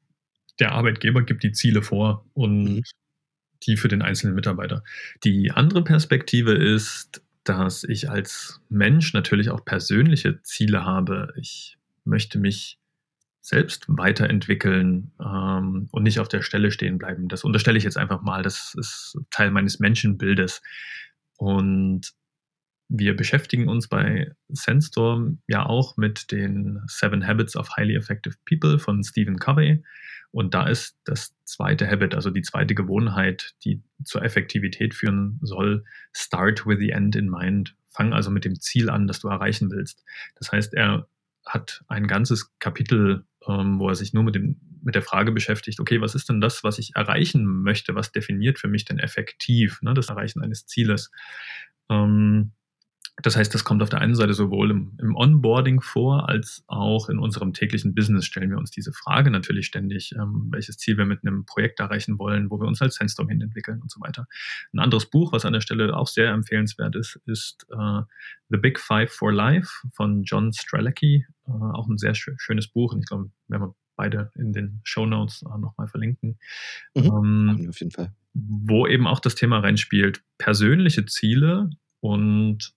Der 0.60 0.72
Arbeitgeber 0.72 1.22
gibt 1.24 1.44
die 1.44 1.52
Ziele 1.52 1.82
vor 1.82 2.26
und 2.34 2.64
mhm. 2.64 2.84
die 3.64 3.78
für 3.78 3.88
den 3.88 4.02
einzelnen 4.02 4.36
Mitarbeiter. 4.36 4.84
Die 5.24 5.52
andere 5.52 5.84
Perspektive 5.84 6.54
ist, 6.54 7.22
dass 7.44 7.84
ich 7.84 8.10
als 8.10 8.62
Mensch 8.70 9.14
natürlich 9.14 9.50
auch 9.50 9.66
persönliche 9.66 10.42
Ziele 10.44 10.86
habe. 10.86 11.34
Ich 11.38 11.78
möchte 12.04 12.40
mich 12.40 12.80
selbst 13.46 13.86
weiterentwickeln 13.88 15.12
ähm, 15.24 15.88
und 15.92 16.02
nicht 16.02 16.20
auf 16.20 16.28
der 16.28 16.42
Stelle 16.42 16.72
stehen 16.72 16.98
bleiben. 16.98 17.28
Das 17.28 17.44
unterstelle 17.44 17.78
ich 17.78 17.84
jetzt 17.84 17.98
einfach 17.98 18.24
mal. 18.24 18.42
Das 18.42 18.74
ist 18.76 19.20
Teil 19.30 19.52
meines 19.52 19.80
Menschenbildes. 19.80 20.64
Und 21.38 22.14
wir 22.88 23.16
beschäftigen 23.16 23.68
uns 23.68 23.88
bei 23.88 24.32
Sandstorm 24.48 25.44
ja 25.48 25.64
auch 25.64 25.96
mit 25.96 26.32
den 26.32 26.82
Seven 26.88 27.28
Habits 27.28 27.56
of 27.56 27.70
Highly 27.78 27.96
Effective 27.96 28.36
People 28.50 28.80
von 28.80 29.04
Stephen 29.04 29.38
Covey. 29.38 29.84
Und 30.32 30.56
da 30.56 30.68
ist 30.68 30.98
das 31.06 31.36
zweite 31.44 31.88
Habit, 31.88 32.16
also 32.16 32.32
die 32.32 32.42
zweite 32.42 32.74
Gewohnheit, 32.74 33.54
die 33.64 33.84
zur 34.04 34.24
Effektivität 34.24 34.96
führen 34.96 35.40
soll, 35.44 35.86
start 36.14 36.66
with 36.66 36.80
the 36.80 36.90
end 36.90 37.16
in 37.16 37.30
mind. 37.30 37.76
Fang 37.90 38.12
also 38.12 38.32
mit 38.32 38.44
dem 38.44 38.60
Ziel 38.60 38.90
an, 38.90 39.06
das 39.06 39.20
du 39.20 39.28
erreichen 39.28 39.70
willst. 39.70 40.04
Das 40.34 40.52
heißt, 40.52 40.74
er 40.74 41.08
hat 41.46 41.84
ein 41.88 42.08
ganzes 42.08 42.52
Kapitel 42.60 43.26
ähm, 43.48 43.80
wo 43.80 43.90
er 43.90 43.96
sich 43.96 44.14
nur 44.14 44.24
mit, 44.24 44.36
dem, 44.36 44.60
mit 44.84 44.96
der 44.96 45.02
Frage 45.02 45.32
beschäftigt, 45.32 45.80
okay, 45.80 46.02
was 46.02 46.16
ist 46.16 46.30
denn 46.30 46.42
das, 46.42 46.64
was 46.64 46.80
ich 46.80 46.96
erreichen 46.96 47.46
möchte? 47.46 47.96
Was 47.96 48.12
definiert 48.12 48.60
für 48.60 48.68
mich 48.68 48.86
denn 48.86 49.00
effektiv 49.00 49.82
ne, 49.82 49.94
das 49.94 50.10
Erreichen 50.10 50.42
eines 50.42 50.66
Zieles? 50.66 51.12
Ähm, 51.90 52.52
das 53.24 53.38
heißt, 53.38 53.54
das 53.54 53.64
kommt 53.64 53.82
auf 53.82 53.90
der 53.90 54.02
einen 54.02 54.16
Seite 54.16 54.34
sowohl 54.34 54.72
im, 54.72 54.98
im, 55.00 55.16
Onboarding 55.16 55.80
vor, 55.80 56.28
als 56.28 56.66
auch 56.68 57.08
in 57.08 57.18
unserem 57.18 57.54
täglichen 57.54 57.96
Business 57.96 58.26
stellen 58.26 58.50
wir 58.50 58.58
uns 58.58 58.72
diese 58.72 58.92
Frage 58.92 59.32
natürlich 59.32 59.68
ständig, 59.68 60.14
ähm, 60.20 60.50
welches 60.52 60.78
Ziel 60.78 60.98
wir 60.98 61.06
mit 61.06 61.20
einem 61.24 61.46
Projekt 61.46 61.80
erreichen 61.80 62.20
wollen, 62.20 62.50
wo 62.50 62.60
wir 62.60 62.68
uns 62.68 62.82
als 62.82 62.96
Sandstorm 62.96 63.30
hin 63.30 63.42
entwickeln 63.42 63.82
und 63.82 63.90
so 63.90 64.02
weiter. 64.02 64.28
Ein 64.74 64.80
anderes 64.80 65.10
Buch, 65.10 65.32
was 65.32 65.46
an 65.46 65.54
der 65.54 65.62
Stelle 65.62 65.96
auch 65.96 66.08
sehr 66.08 66.32
empfehlenswert 66.32 66.96
ist, 66.98 67.18
ist 67.26 67.66
äh, 67.72 68.02
The 68.50 68.58
Big 68.58 68.80
Five 68.80 69.12
for 69.12 69.32
Life 69.32 69.70
von 69.94 70.24
John 70.24 70.52
Strelacki. 70.52 71.26
Äh, 71.48 71.52
auch 71.52 71.88
ein 71.88 71.98
sehr 71.98 72.16
schön, 72.16 72.36
schönes 72.38 72.68
Buch 72.68 72.94
und 72.94 73.00
ich 73.00 73.06
glaube, 73.08 73.30
wenn 73.48 73.62
wir 73.62 73.76
beide 73.96 74.32
in 74.36 74.54
den 74.54 74.82
Show 74.84 75.06
Notes 75.06 75.44
äh, 75.44 75.58
nochmal 75.58 75.88
verlinken. 75.88 76.38
Mhm, 76.96 77.06
ähm, 77.06 77.68
auf 77.70 77.80
jeden 77.80 77.92
Fall. 77.92 78.14
Wo 78.34 78.88
eben 78.88 79.08
auch 79.08 79.20
das 79.20 79.36
Thema 79.36 79.60
reinspielt, 79.60 80.22
persönliche 80.38 81.06
Ziele 81.06 81.70
und 82.02 82.74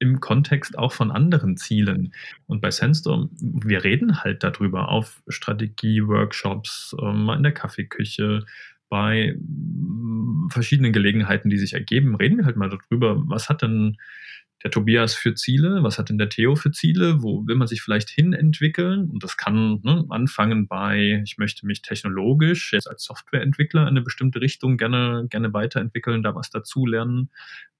im 0.00 0.20
Kontext 0.20 0.76
auch 0.76 0.92
von 0.92 1.10
anderen 1.10 1.56
Zielen. 1.56 2.12
Und 2.46 2.60
bei 2.60 2.70
Sandstorm, 2.70 3.30
wir 3.40 3.84
reden 3.84 4.22
halt 4.22 4.42
darüber 4.42 4.88
auf 4.88 5.22
Strategie-Workshops, 5.28 6.94
ähm, 7.00 7.30
in 7.30 7.42
der 7.42 7.52
Kaffeeküche, 7.52 8.44
bei 8.90 9.34
mm, 9.38 10.48
verschiedenen 10.50 10.92
Gelegenheiten, 10.92 11.48
die 11.48 11.58
sich 11.58 11.72
ergeben, 11.72 12.16
reden 12.16 12.38
wir 12.38 12.44
halt 12.44 12.56
mal 12.56 12.68
darüber, 12.68 13.16
was 13.28 13.48
hat 13.48 13.62
denn 13.62 13.96
der 14.62 14.70
Tobias 14.70 15.14
für 15.14 15.34
Ziele, 15.34 15.82
was 15.82 15.98
hat 15.98 16.08
denn 16.08 16.18
der 16.18 16.30
Theo 16.30 16.54
für 16.54 16.70
Ziele, 16.70 17.22
wo 17.22 17.46
will 17.46 17.56
man 17.56 17.68
sich 17.68 17.82
vielleicht 17.82 18.08
hinentwickeln? 18.08 19.10
Und 19.10 19.22
das 19.22 19.36
kann 19.36 19.80
ne, 19.82 20.06
anfangen 20.08 20.68
bei, 20.68 21.20
ich 21.22 21.36
möchte 21.36 21.66
mich 21.66 21.82
technologisch 21.82 22.72
jetzt 22.72 22.88
als 22.88 23.04
Softwareentwickler 23.04 23.82
in 23.82 23.88
eine 23.88 24.02
bestimmte 24.02 24.40
Richtung 24.40 24.78
gerne, 24.78 25.26
gerne 25.28 25.52
weiterentwickeln, 25.52 26.22
da 26.22 26.34
was 26.34 26.50
dazulernen. 26.50 27.30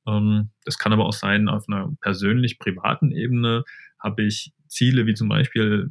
Ähm, 0.06 0.50
das 0.64 0.78
kann 0.78 0.92
aber 0.92 1.06
auch 1.06 1.14
sein, 1.14 1.48
auf 1.48 1.68
einer 1.68 1.90
persönlich 2.00 2.58
privaten 2.58 3.12
Ebene 3.12 3.64
habe 3.98 4.24
ich 4.24 4.52
Ziele 4.68 5.06
wie 5.06 5.14
zum 5.14 5.28
Beispiel 5.28 5.90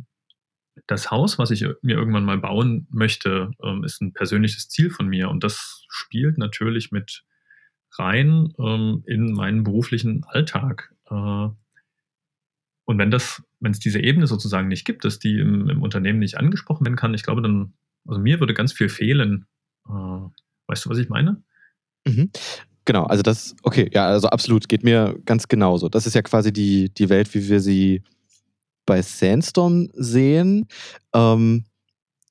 das 0.88 1.12
Haus, 1.12 1.38
was 1.38 1.52
ich 1.52 1.66
mir 1.82 1.96
irgendwann 1.96 2.26
mal 2.26 2.38
bauen 2.38 2.88
möchte, 2.92 3.52
ähm, 3.64 3.84
ist 3.84 4.02
ein 4.02 4.14
persönliches 4.14 4.70
Ziel 4.70 4.90
von 4.90 5.08
mir 5.08 5.30
und 5.30 5.44
das 5.44 5.86
spielt 5.90 6.38
natürlich 6.38 6.92
mit 6.92 7.24
rein 7.98 8.54
ähm, 8.60 9.04
in 9.06 9.34
meinen 9.34 9.64
beruflichen 9.64 10.24
Alltag. 10.26 10.94
Äh, 11.10 11.50
und 12.86 12.98
wenn 12.98 13.12
das, 13.12 13.42
wenn 13.60 13.72
es 13.72 13.80
diese 13.80 14.00
Ebene 14.00 14.28
sozusagen 14.28 14.68
nicht 14.68 14.86
gibt, 14.86 15.06
dass 15.06 15.20
die 15.20 15.40
im, 15.40 15.70
im, 15.70 15.82
Unternehmen 15.82 16.20
nicht 16.20 16.38
angesprochen 16.38 16.86
werden 16.86 16.98
kann, 16.98 17.14
ich 17.14 17.24
glaube, 17.24 17.42
dann, 17.42 17.74
also 18.06 18.20
mir 18.20 18.40
würde 18.40 18.54
ganz 18.54 18.74
viel 18.74 18.90
fehlen. 18.90 19.46
Äh, 19.88 19.92
weißt 20.68 20.86
du, 20.86 20.90
was 20.90 20.98
ich 20.98 21.10
meine? 21.10 21.42
Mhm. 22.06 22.32
Genau, 22.86 23.06
also 23.06 23.24
das, 23.24 23.56
okay, 23.64 23.90
ja, 23.94 24.08
also 24.08 24.28
absolut, 24.28 24.68
geht 24.68 24.84
mir 24.84 25.18
ganz 25.26 25.48
genauso. 25.48 25.88
Das 25.88 26.06
ist 26.06 26.16
ja 26.16 26.22
quasi 26.22 26.52
die, 26.52 26.94
die 26.94 27.08
Welt, 27.08 27.34
wie 27.34 27.48
wir 27.48 27.62
sie 27.62 28.04
bei 28.86 29.02
Sandstorm 29.02 29.90
sehen. 29.94 30.68
Ähm, 31.14 31.64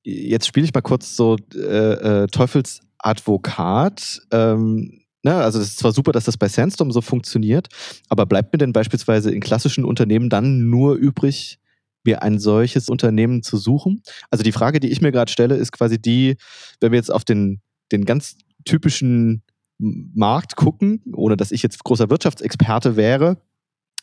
jetzt 0.03 0.45
spiele 0.45 0.65
ich 0.65 0.73
mal 0.73 0.81
kurz 0.81 1.15
so 1.15 1.37
äh, 1.55 2.23
äh, 2.23 2.27
Teufelsadvokat. 2.27 4.21
Ähm, 4.31 5.02
ne, 5.23 5.35
also 5.35 5.59
es 5.59 5.69
ist 5.69 5.79
zwar 5.79 5.91
super, 5.91 6.11
dass 6.11 6.25
das 6.25 6.37
bei 6.37 6.47
Sandstorm 6.47 6.91
so 6.91 7.01
funktioniert, 7.01 7.67
aber 8.09 8.25
bleibt 8.25 8.53
mir 8.53 8.57
denn 8.57 8.73
beispielsweise 8.73 9.31
in 9.31 9.41
klassischen 9.41 9.85
Unternehmen 9.85 10.29
dann 10.29 10.69
nur 10.69 10.95
übrig, 10.95 11.59
mir 12.05 12.21
ein 12.21 12.37
solches 12.39 12.89
Unternehmen 12.89 13.43
zu 13.43 13.57
suchen? 13.57 14.03
Also 14.29 14.43
die 14.43 14.51
Frage, 14.51 14.79
die 14.79 14.89
ich 14.89 15.01
mir 15.01 15.11
gerade 15.11 15.31
stelle, 15.31 15.55
ist 15.55 15.71
quasi 15.71 15.99
die, 16.01 16.35
wenn 16.81 16.91
wir 16.91 16.97
jetzt 16.97 17.11
auf 17.11 17.23
den, 17.23 17.61
den 17.91 18.05
ganz 18.05 18.35
typischen 18.65 19.43
Markt 19.79 20.55
gucken, 20.55 21.01
ohne 21.13 21.37
dass 21.37 21.51
ich 21.51 21.63
jetzt 21.63 21.83
großer 21.83 22.09
Wirtschaftsexperte 22.09 22.95
wäre, 22.95 23.37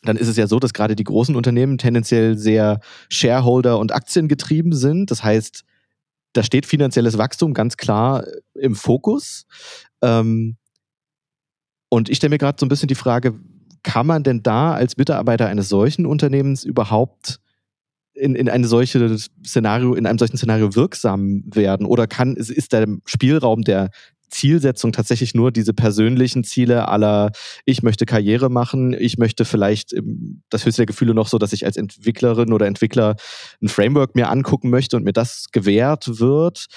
dann 0.03 0.17
ist 0.17 0.27
es 0.27 0.37
ja 0.37 0.47
so, 0.47 0.59
dass 0.59 0.73
gerade 0.73 0.95
die 0.95 1.03
großen 1.03 1.35
Unternehmen 1.35 1.77
tendenziell 1.77 2.37
sehr 2.37 2.79
Shareholder- 3.09 3.77
und 3.77 3.93
Aktiengetrieben 3.93 4.73
sind. 4.73 5.11
Das 5.11 5.23
heißt, 5.23 5.63
da 6.33 6.43
steht 6.43 6.65
finanzielles 6.65 7.17
Wachstum 7.17 7.53
ganz 7.53 7.77
klar 7.77 8.25
im 8.55 8.75
Fokus. 8.75 9.45
Ähm, 10.01 10.57
und 11.93 12.09
ich 12.09 12.17
stelle 12.17 12.29
mir 12.29 12.37
gerade 12.37 12.55
so 12.57 12.65
ein 12.65 12.69
bisschen 12.69 12.87
die 12.87 12.95
Frage, 12.95 13.33
kann 13.83 14.07
man 14.07 14.23
denn 14.23 14.43
da 14.43 14.73
als 14.73 14.95
Mitarbeiter 14.95 15.47
eines 15.47 15.67
solchen 15.67 16.05
Unternehmens 16.05 16.63
überhaupt 16.63 17.39
in, 18.13 18.33
in 18.33 18.47
eine 18.47 18.65
solche 18.65 19.17
Szenario, 19.45 19.93
in 19.95 20.05
einem 20.05 20.17
solchen 20.17 20.37
Szenario 20.37 20.73
wirksam 20.73 21.43
werden? 21.53 21.85
Oder 21.85 22.07
kann, 22.07 22.37
ist, 22.37 22.71
der 22.71 22.87
Spielraum 23.05 23.63
der 23.63 23.89
Zielsetzung 24.29 24.93
tatsächlich 24.93 25.35
nur 25.35 25.51
diese 25.51 25.73
persönlichen 25.73 26.45
Ziele 26.45 26.87
aller, 26.87 27.33
ich 27.65 27.83
möchte 27.83 28.05
Karriere 28.05 28.49
machen, 28.49 28.95
ich 28.97 29.17
möchte 29.17 29.43
vielleicht 29.43 29.93
das 30.49 30.65
höchste 30.65 30.83
der 30.83 30.85
Gefühle 30.85 31.13
noch 31.13 31.27
so, 31.27 31.39
dass 31.39 31.51
ich 31.51 31.65
als 31.65 31.75
Entwicklerin 31.75 32.53
oder 32.53 32.67
Entwickler 32.67 33.17
ein 33.61 33.67
Framework 33.67 34.15
mir 34.15 34.29
angucken 34.29 34.69
möchte 34.69 34.95
und 34.95 35.03
mir 35.03 35.11
das 35.11 35.47
gewährt 35.51 36.21
wird. 36.21 36.67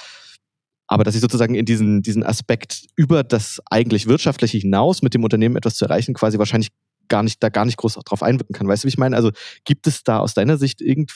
Aber 0.87 1.05
dass 1.05 1.15
ich 1.15 1.21
sozusagen 1.21 1.55
in 1.55 1.65
diesen, 1.65 2.03
diesen 2.03 2.23
Aspekt 2.23 2.87
über 2.97 3.25
das 3.25 3.61
eigentlich 3.71 4.07
Wirtschaftliche 4.07 4.59
hinaus 4.59 5.03
mit 5.03 5.15
dem 5.15 5.25
Unternehmen 5.25 5.57
etwas 5.57 5.77
zu 5.77 5.87
erreichen, 5.87 6.15
quasi 6.15 6.39
wahrscheinlich 6.39 6.71
gar 7.09 7.23
nicht, 7.23 7.43
da 7.43 7.49
gar 7.49 7.65
nicht 7.65 7.77
groß 7.77 7.95
drauf 8.05 8.23
einwirken 8.23 8.55
kann. 8.55 8.69
Weißt 8.69 8.85
du, 8.85 8.87
wie 8.87 8.91
ich 8.91 8.99
meine? 8.99 9.17
Also 9.17 9.31
gibt 9.65 9.87
es 9.87 10.03
da 10.03 10.19
aus 10.19 10.35
deiner 10.35 10.59
Sicht 10.59 10.81
irgend, 10.81 11.13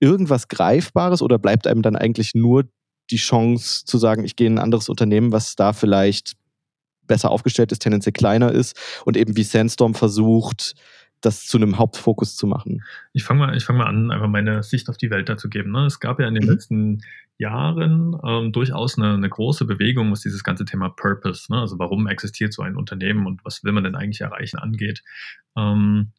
irgendwas 0.00 0.48
Greifbares 0.48 1.22
oder 1.22 1.38
bleibt 1.38 1.66
einem 1.66 1.82
dann 1.82 1.96
eigentlich 1.96 2.34
nur 2.34 2.64
die 3.10 3.16
Chance 3.16 3.84
zu 3.84 3.98
sagen, 3.98 4.24
ich 4.24 4.36
gehe 4.36 4.48
in 4.48 4.54
ein 4.54 4.64
anderes 4.64 4.88
Unternehmen, 4.88 5.32
was 5.32 5.54
da 5.54 5.72
vielleicht 5.72 6.34
besser 7.06 7.30
aufgestellt 7.30 7.70
ist, 7.70 7.82
tendenziell 7.82 8.12
kleiner 8.12 8.50
ist 8.50 8.76
und 9.04 9.16
eben 9.16 9.36
wie 9.36 9.44
Sandstorm 9.44 9.94
versucht, 9.94 10.74
das 11.26 11.44
zu 11.44 11.56
einem 11.56 11.76
Hauptfokus 11.76 12.36
zu 12.36 12.46
machen. 12.46 12.84
Ich 13.12 13.24
fange 13.24 13.40
mal, 13.40 13.60
fang 13.60 13.76
mal 13.76 13.86
an, 13.86 14.12
einfach 14.12 14.28
meine 14.28 14.62
Sicht 14.62 14.88
auf 14.88 14.96
die 14.96 15.10
Welt 15.10 15.28
dazu 15.28 15.48
geben. 15.48 15.72
Ne? 15.72 15.86
Es 15.86 15.98
gab 15.98 16.20
ja 16.20 16.28
in 16.28 16.34
den 16.34 16.44
mhm. 16.44 16.50
letzten 16.50 17.02
Jahren 17.36 18.16
ähm, 18.24 18.52
durchaus 18.52 18.96
eine, 18.96 19.14
eine, 19.14 19.28
große 19.28 19.64
Bewegung, 19.64 20.10
was 20.12 20.20
dieses 20.20 20.44
ganze 20.44 20.64
Thema 20.64 20.88
Purpose, 20.88 21.52
ne? 21.52 21.60
also 21.60 21.78
warum 21.78 22.06
existiert 22.06 22.52
so 22.52 22.62
ein 22.62 22.76
Unternehmen 22.76 23.26
und 23.26 23.44
was 23.44 23.64
will 23.64 23.72
man 23.72 23.84
denn 23.84 23.96
eigentlich 23.96 24.20
erreichen, 24.20 24.58
angeht. 24.58 25.02
Ähm, 25.56 26.12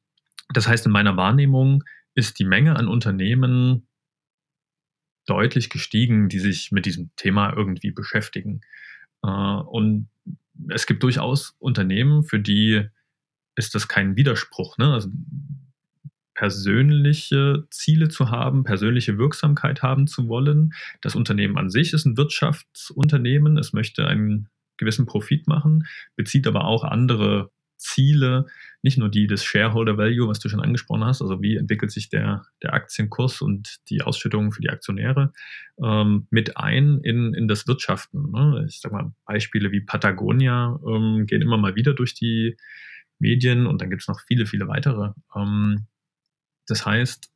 das 0.53 0.67
heißt, 0.67 0.85
in 0.85 0.91
meiner 0.91 1.15
Wahrnehmung 1.15 1.83
ist 2.13 2.37
die 2.39 2.45
Menge 2.45 2.75
an 2.75 2.87
Unternehmen 2.87 3.87
deutlich 5.25 5.69
gestiegen, 5.69 6.27
die 6.27 6.39
sich 6.39 6.71
mit 6.71 6.85
diesem 6.85 7.11
Thema 7.15 7.53
irgendwie 7.55 7.91
beschäftigen. 7.91 8.61
Äh, 9.23 9.29
und 9.29 10.09
es 10.69 10.85
gibt 10.85 11.01
durchaus 11.01 11.55
Unternehmen, 11.59 12.23
für 12.23 12.39
die 12.39 12.89
ist 13.57 13.75
das 13.75 13.87
kein 13.87 14.15
Widerspruch. 14.15 14.77
Ne? 14.77 14.93
Also 14.93 15.09
persönliche 16.33 17.65
Ziele 17.71 18.09
zu 18.09 18.29
haben, 18.29 18.63
persönliche 18.63 19.17
Wirksamkeit 19.17 19.81
haben 19.81 20.05
zu 20.05 20.27
wollen. 20.27 20.73
Das 21.01 21.15
Unternehmen 21.15 21.57
an 21.57 21.71
sich 21.71 21.93
ist 21.93 22.05
ein 22.05 22.15
Wirtschaftsunternehmen, 22.15 23.57
es 23.57 23.73
möchte 23.73 24.05
einen 24.07 24.47
gewissen 24.77 25.07
Profit 25.07 25.47
machen, 25.47 25.87
bezieht 26.15 26.45
aber 26.45 26.65
auch 26.65 26.83
andere 26.83 27.49
Ziele, 27.77 28.45
nicht 28.83 28.97
nur 28.97 29.09
die 29.09 29.25
des 29.25 29.43
Shareholder 29.43 29.97
Value, 29.97 30.27
was 30.27 30.39
du 30.39 30.49
schon 30.49 30.61
angesprochen 30.61 31.03
hast, 31.05 31.21
also 31.21 31.41
wie 31.41 31.55
entwickelt 31.55 31.91
sich 31.91 32.09
der, 32.09 32.45
der 32.61 32.73
Aktienkurs 32.73 33.41
und 33.41 33.77
die 33.89 34.03
Ausschüttungen 34.03 34.51
für 34.51 34.61
die 34.61 34.69
Aktionäre, 34.69 35.33
ähm, 35.83 36.27
mit 36.29 36.57
ein 36.57 36.99
in, 37.01 37.33
in 37.33 37.47
das 37.47 37.67
Wirtschaften. 37.67 38.31
Ne? 38.31 38.65
Ich 38.67 38.79
sag 38.79 38.91
mal, 38.91 39.11
Beispiele 39.25 39.71
wie 39.71 39.81
Patagonia 39.81 40.79
ähm, 40.87 41.25
gehen 41.25 41.41
immer 41.41 41.57
mal 41.57 41.75
wieder 41.75 41.93
durch 41.93 42.13
die 42.13 42.57
Medien 43.19 43.67
und 43.67 43.81
dann 43.81 43.89
gibt 43.89 44.03
es 44.03 44.07
noch 44.07 44.19
viele, 44.21 44.45
viele 44.45 44.67
weitere. 44.67 45.11
Ähm, 45.35 45.87
das 46.67 46.85
heißt, 46.85 47.31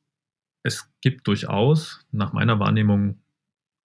es 0.63 0.89
gibt 1.01 1.27
durchaus 1.27 2.05
nach 2.11 2.33
meiner 2.33 2.59
Wahrnehmung 2.59 3.21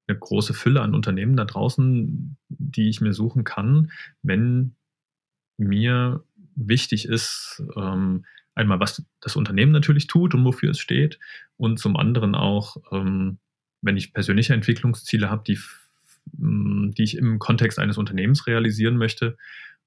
eine 0.08 0.18
große 0.18 0.54
Fülle 0.54 0.82
an 0.82 0.94
Unternehmen 0.94 1.36
da 1.36 1.44
draußen, 1.44 2.36
die 2.48 2.88
ich 2.88 3.00
mir 3.00 3.12
suchen 3.12 3.44
kann, 3.44 3.90
wenn 4.22 4.76
mir 5.58 6.24
wichtig 6.54 7.06
ist, 7.08 7.62
ähm, 7.76 8.24
einmal, 8.54 8.80
was 8.80 9.04
das 9.20 9.36
Unternehmen 9.36 9.72
natürlich 9.72 10.06
tut 10.06 10.34
und 10.34 10.44
wofür 10.44 10.70
es 10.70 10.78
steht, 10.78 11.18
und 11.56 11.78
zum 11.78 11.96
anderen 11.96 12.34
auch, 12.34 12.76
ähm, 12.92 13.38
wenn 13.82 13.96
ich 13.96 14.12
persönliche 14.12 14.54
Entwicklungsziele 14.54 15.30
habe, 15.30 15.44
die, 15.46 15.58
die 16.32 17.02
ich 17.02 17.16
im 17.16 17.38
Kontext 17.38 17.78
eines 17.78 17.98
Unternehmens 17.98 18.46
realisieren 18.46 18.96
möchte 18.96 19.36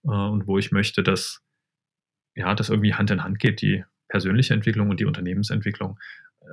äh, 0.03 0.09
und 0.09 0.47
wo 0.47 0.57
ich 0.57 0.71
möchte, 0.71 1.03
dass 1.03 1.41
ja, 2.35 2.55
das 2.55 2.69
irgendwie 2.69 2.93
Hand 2.93 3.11
in 3.11 3.23
Hand 3.23 3.39
geht, 3.39 3.61
die 3.61 3.83
persönliche 4.07 4.53
Entwicklung 4.53 4.89
und 4.89 4.99
die 4.99 5.05
Unternehmensentwicklung. 5.05 5.99
Äh, 6.41 6.45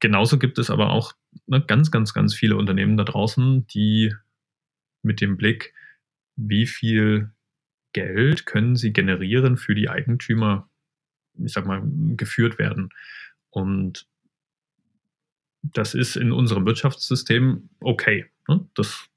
genauso 0.00 0.38
gibt 0.38 0.58
es 0.58 0.70
aber 0.70 0.90
auch 0.90 1.14
ne, 1.46 1.60
ganz, 1.60 1.90
ganz, 1.90 2.12
ganz 2.12 2.34
viele 2.34 2.56
Unternehmen 2.56 2.96
da 2.96 3.04
draußen, 3.04 3.66
die 3.68 4.14
mit 5.02 5.20
dem 5.20 5.36
Blick, 5.36 5.72
wie 6.36 6.66
viel 6.66 7.30
Geld 7.92 8.44
können 8.44 8.76
sie 8.76 8.92
generieren 8.92 9.56
für 9.56 9.74
die 9.74 9.88
Eigentümer, 9.88 10.68
ich 11.42 11.52
sag 11.52 11.64
mal, 11.64 11.82
geführt 12.16 12.58
werden. 12.58 12.90
Und 13.50 14.06
das 15.62 15.94
ist 15.94 16.16
in 16.16 16.32
unserem 16.32 16.66
Wirtschaftssystem 16.66 17.70
okay. 17.80 18.26
Ne? 18.48 18.68
Das 18.74 19.08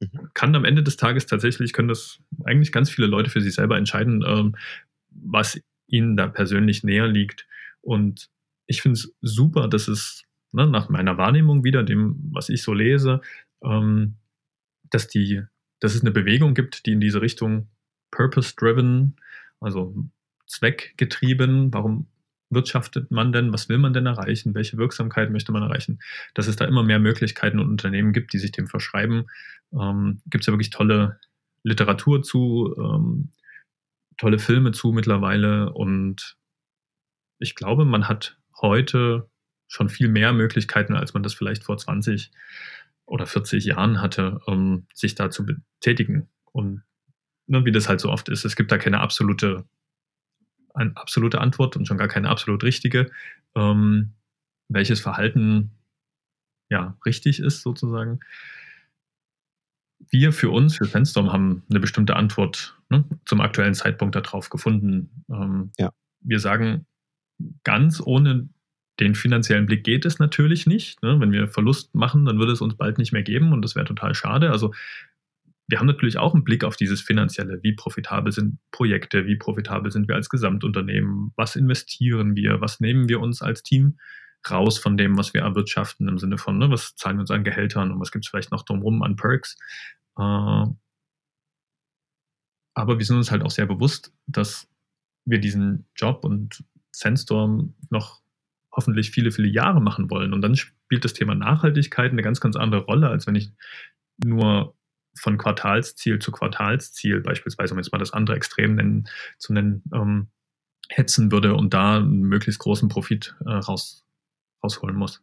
mhm. 0.00 0.30
kann 0.34 0.54
am 0.54 0.64
Ende 0.64 0.82
des 0.82 0.96
Tages 0.96 1.26
tatsächlich, 1.26 1.72
können 1.72 1.88
das 1.88 2.20
eigentlich 2.44 2.72
ganz 2.72 2.90
viele 2.90 3.06
Leute 3.06 3.30
für 3.30 3.40
sich 3.40 3.54
selber 3.54 3.76
entscheiden, 3.76 4.24
ähm, 4.26 4.56
was 5.14 5.60
ihnen 5.86 6.16
da 6.16 6.28
persönlich 6.28 6.84
näher 6.84 7.06
liegt. 7.06 7.46
Und 7.80 8.28
ich 8.66 8.82
finde 8.82 8.98
es 8.98 9.14
super, 9.20 9.68
dass 9.68 9.88
es 9.88 10.24
ne, 10.52 10.66
nach 10.66 10.88
meiner 10.88 11.18
Wahrnehmung 11.18 11.64
wieder, 11.64 11.82
dem, 11.82 12.16
was 12.32 12.48
ich 12.48 12.62
so 12.62 12.72
lese, 12.72 13.20
ähm, 13.62 14.16
dass, 14.90 15.08
die, 15.08 15.42
dass 15.80 15.94
es 15.94 16.00
eine 16.00 16.10
Bewegung 16.10 16.54
gibt, 16.54 16.86
die 16.86 16.92
in 16.92 17.00
diese 17.00 17.20
Richtung 17.20 17.68
purpose-driven, 18.10 19.16
also 19.60 19.94
zweckgetrieben, 20.46 21.72
warum 21.72 22.06
wirtschaftet 22.50 23.10
man 23.10 23.32
denn, 23.32 23.52
was 23.52 23.68
will 23.68 23.78
man 23.78 23.92
denn 23.92 24.06
erreichen, 24.06 24.54
welche 24.54 24.76
Wirksamkeit 24.76 25.30
möchte 25.30 25.50
man 25.50 25.62
erreichen, 25.62 26.00
dass 26.34 26.46
es 26.46 26.56
da 26.56 26.64
immer 26.64 26.84
mehr 26.84 27.00
Möglichkeiten 27.00 27.58
und 27.58 27.68
Unternehmen 27.68 28.12
gibt, 28.12 28.32
die 28.32 28.38
sich 28.38 28.52
dem 28.52 28.68
verschreiben. 28.68 29.26
Ähm, 29.72 30.20
gibt 30.26 30.42
es 30.42 30.46
ja 30.46 30.52
wirklich 30.52 30.70
tolle 30.70 31.18
Literatur 31.64 32.22
zu, 32.22 32.74
ähm, 32.78 33.32
tolle 34.18 34.38
Filme 34.38 34.72
zu 34.72 34.92
mittlerweile 34.92 35.72
und 35.72 36.36
ich 37.38 37.54
glaube, 37.54 37.84
man 37.84 38.08
hat 38.08 38.38
heute 38.60 39.28
schon 39.66 39.88
viel 39.88 40.08
mehr 40.08 40.32
Möglichkeiten, 40.32 40.94
als 40.94 41.14
man 41.14 41.22
das 41.22 41.34
vielleicht 41.34 41.64
vor 41.64 41.76
20 41.76 42.30
oder 43.06 43.26
40 43.26 43.64
Jahren 43.64 44.00
hatte, 44.00 44.40
um 44.46 44.86
sich 44.94 45.14
da 45.14 45.30
zu 45.30 45.44
betätigen. 45.44 46.28
Und 46.52 46.82
ne, 47.46 47.64
wie 47.64 47.72
das 47.72 47.88
halt 47.88 48.00
so 48.00 48.10
oft 48.10 48.28
ist, 48.28 48.44
es 48.44 48.56
gibt 48.56 48.72
da 48.72 48.78
keine 48.78 49.00
absolute, 49.00 49.64
eine 50.74 50.96
absolute 50.96 51.40
Antwort 51.40 51.76
und 51.76 51.86
schon 51.86 51.98
gar 51.98 52.08
keine 52.08 52.28
absolut 52.28 52.62
richtige, 52.62 53.10
ähm, 53.54 54.14
welches 54.68 55.00
Verhalten 55.00 55.72
ja 56.70 56.96
richtig 57.04 57.40
ist 57.40 57.62
sozusagen 57.62 58.20
wir 60.10 60.32
für 60.32 60.50
uns, 60.50 60.76
für 60.76 60.84
Sandstorm, 60.84 61.32
haben 61.32 61.62
eine 61.70 61.80
bestimmte 61.80 62.16
Antwort 62.16 62.76
ne, 62.90 63.04
zum 63.24 63.40
aktuellen 63.40 63.74
Zeitpunkt 63.74 64.14
darauf 64.14 64.50
gefunden. 64.50 65.24
Ähm, 65.30 65.70
ja. 65.78 65.92
Wir 66.20 66.40
sagen, 66.40 66.86
ganz 67.64 68.00
ohne 68.04 68.48
den 69.00 69.14
finanziellen 69.14 69.66
Blick 69.66 69.84
geht 69.84 70.04
es 70.04 70.18
natürlich 70.18 70.66
nicht. 70.66 71.02
Ne? 71.02 71.18
Wenn 71.18 71.32
wir 71.32 71.48
Verlust 71.48 71.94
machen, 71.94 72.24
dann 72.24 72.38
würde 72.38 72.52
es 72.52 72.60
uns 72.60 72.76
bald 72.76 72.98
nicht 72.98 73.12
mehr 73.12 73.22
geben 73.22 73.52
und 73.52 73.62
das 73.62 73.74
wäre 73.74 73.86
total 73.86 74.14
schade. 74.14 74.50
Also 74.50 74.72
wir 75.66 75.78
haben 75.78 75.86
natürlich 75.86 76.18
auch 76.18 76.34
einen 76.34 76.44
Blick 76.44 76.62
auf 76.62 76.76
dieses 76.76 77.00
Finanzielle. 77.00 77.62
Wie 77.62 77.72
profitabel 77.72 78.32
sind 78.32 78.58
Projekte? 78.70 79.26
Wie 79.26 79.36
profitabel 79.36 79.90
sind 79.90 80.08
wir 80.08 80.14
als 80.14 80.28
Gesamtunternehmen? 80.28 81.32
Was 81.36 81.56
investieren 81.56 82.36
wir? 82.36 82.60
Was 82.60 82.80
nehmen 82.80 83.08
wir 83.08 83.20
uns 83.20 83.42
als 83.42 83.62
Team 83.62 83.98
raus 84.50 84.78
von 84.78 84.96
dem, 84.96 85.16
was 85.16 85.34
wir 85.34 85.42
erwirtschaften 85.42 86.08
im 86.08 86.18
Sinne 86.18 86.38
von, 86.38 86.58
ne, 86.58 86.70
was 86.70 86.94
zahlen 86.96 87.16
wir 87.16 87.22
uns 87.22 87.30
an 87.30 87.44
Gehältern 87.44 87.92
und 87.92 88.00
was 88.00 88.10
gibt 88.10 88.24
es 88.24 88.30
vielleicht 88.30 88.52
noch 88.52 88.62
drumherum 88.62 89.02
an 89.02 89.16
Perks? 89.16 89.56
Äh, 90.18 90.66
aber 92.74 92.98
wir 92.98 93.04
sind 93.04 93.16
uns 93.16 93.30
halt 93.30 93.42
auch 93.42 93.50
sehr 93.50 93.66
bewusst, 93.66 94.12
dass 94.26 94.68
wir 95.24 95.38
diesen 95.38 95.86
Job 95.94 96.24
und 96.24 96.64
Sandstorm 96.92 97.74
noch 97.90 98.20
hoffentlich 98.72 99.10
viele, 99.10 99.30
viele 99.30 99.48
Jahre 99.48 99.80
machen 99.80 100.10
wollen. 100.10 100.32
Und 100.32 100.42
dann 100.42 100.56
spielt 100.56 101.04
das 101.04 101.12
Thema 101.12 101.34
Nachhaltigkeit 101.34 102.10
eine 102.10 102.22
ganz, 102.22 102.40
ganz 102.40 102.56
andere 102.56 102.82
Rolle, 102.84 103.08
als 103.08 103.26
wenn 103.26 103.36
ich 103.36 103.52
nur 104.22 104.76
von 105.16 105.38
Quartalsziel 105.38 106.18
zu 106.18 106.32
Quartalsziel, 106.32 107.20
beispielsweise, 107.20 107.72
um 107.72 107.78
jetzt 107.78 107.92
mal 107.92 107.98
das 107.98 108.12
andere 108.12 108.36
Extrem 108.36 108.74
nennen, 108.74 109.08
zu 109.38 109.52
nennen, 109.52 109.82
ähm, 109.94 110.28
hetzen 110.88 111.32
würde 111.32 111.54
und 111.54 111.72
da 111.72 111.96
einen 111.98 112.22
möglichst 112.22 112.60
großen 112.60 112.88
Profit 112.88 113.34
äh, 113.46 113.50
raus, 113.52 114.03
rausholen 114.64 114.96
muss. 114.96 115.20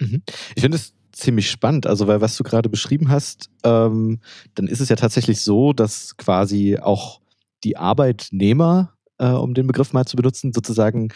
Mhm. 0.00 0.22
Ich 0.54 0.62
finde 0.62 0.76
es 0.76 0.94
ziemlich 1.12 1.50
spannend, 1.50 1.86
also 1.86 2.06
weil 2.06 2.20
was 2.20 2.36
du 2.36 2.44
gerade 2.44 2.68
beschrieben 2.68 3.08
hast, 3.08 3.50
ähm, 3.64 4.20
dann 4.54 4.66
ist 4.66 4.80
es 4.80 4.88
ja 4.88 4.96
tatsächlich 4.96 5.40
so, 5.40 5.72
dass 5.72 6.16
quasi 6.16 6.78
auch 6.78 7.20
die 7.64 7.76
Arbeitnehmer, 7.76 8.92
äh, 9.18 9.28
um 9.28 9.54
den 9.54 9.66
Begriff 9.66 9.92
mal 9.92 10.04
zu 10.04 10.16
benutzen, 10.16 10.52
sozusagen 10.52 11.08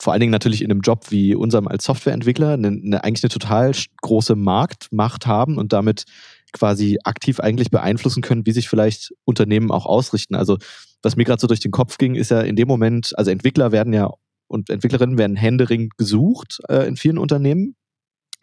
vor 0.00 0.12
allen 0.12 0.20
Dingen 0.20 0.32
natürlich 0.32 0.62
in 0.62 0.70
einem 0.70 0.80
Job 0.80 1.10
wie 1.10 1.34
unserem 1.34 1.68
als 1.68 1.84
Softwareentwickler 1.84 2.54
eine, 2.54 2.68
eine, 2.68 3.04
eigentlich 3.04 3.22
eine 3.22 3.30
total 3.30 3.72
große 4.00 4.34
Marktmacht 4.34 5.26
haben 5.26 5.58
und 5.58 5.72
damit 5.72 6.04
quasi 6.52 6.98
aktiv 7.04 7.38
eigentlich 7.38 7.70
beeinflussen 7.70 8.22
können, 8.22 8.46
wie 8.46 8.52
sich 8.52 8.68
vielleicht 8.68 9.12
Unternehmen 9.24 9.70
auch 9.70 9.86
ausrichten. 9.86 10.34
Also 10.34 10.56
was 11.02 11.16
mir 11.16 11.24
gerade 11.24 11.40
so 11.40 11.46
durch 11.46 11.60
den 11.60 11.70
Kopf 11.70 11.98
ging, 11.98 12.14
ist 12.14 12.30
ja 12.30 12.40
in 12.40 12.56
dem 12.56 12.66
Moment, 12.66 13.12
also 13.16 13.30
Entwickler 13.30 13.72
werden 13.72 13.92
ja 13.92 14.10
und 14.50 14.68
Entwicklerinnen 14.68 15.16
werden 15.16 15.36
händeringend 15.36 15.96
gesucht 15.96 16.60
äh, 16.68 16.86
in 16.86 16.96
vielen 16.96 17.18
Unternehmen. 17.18 17.76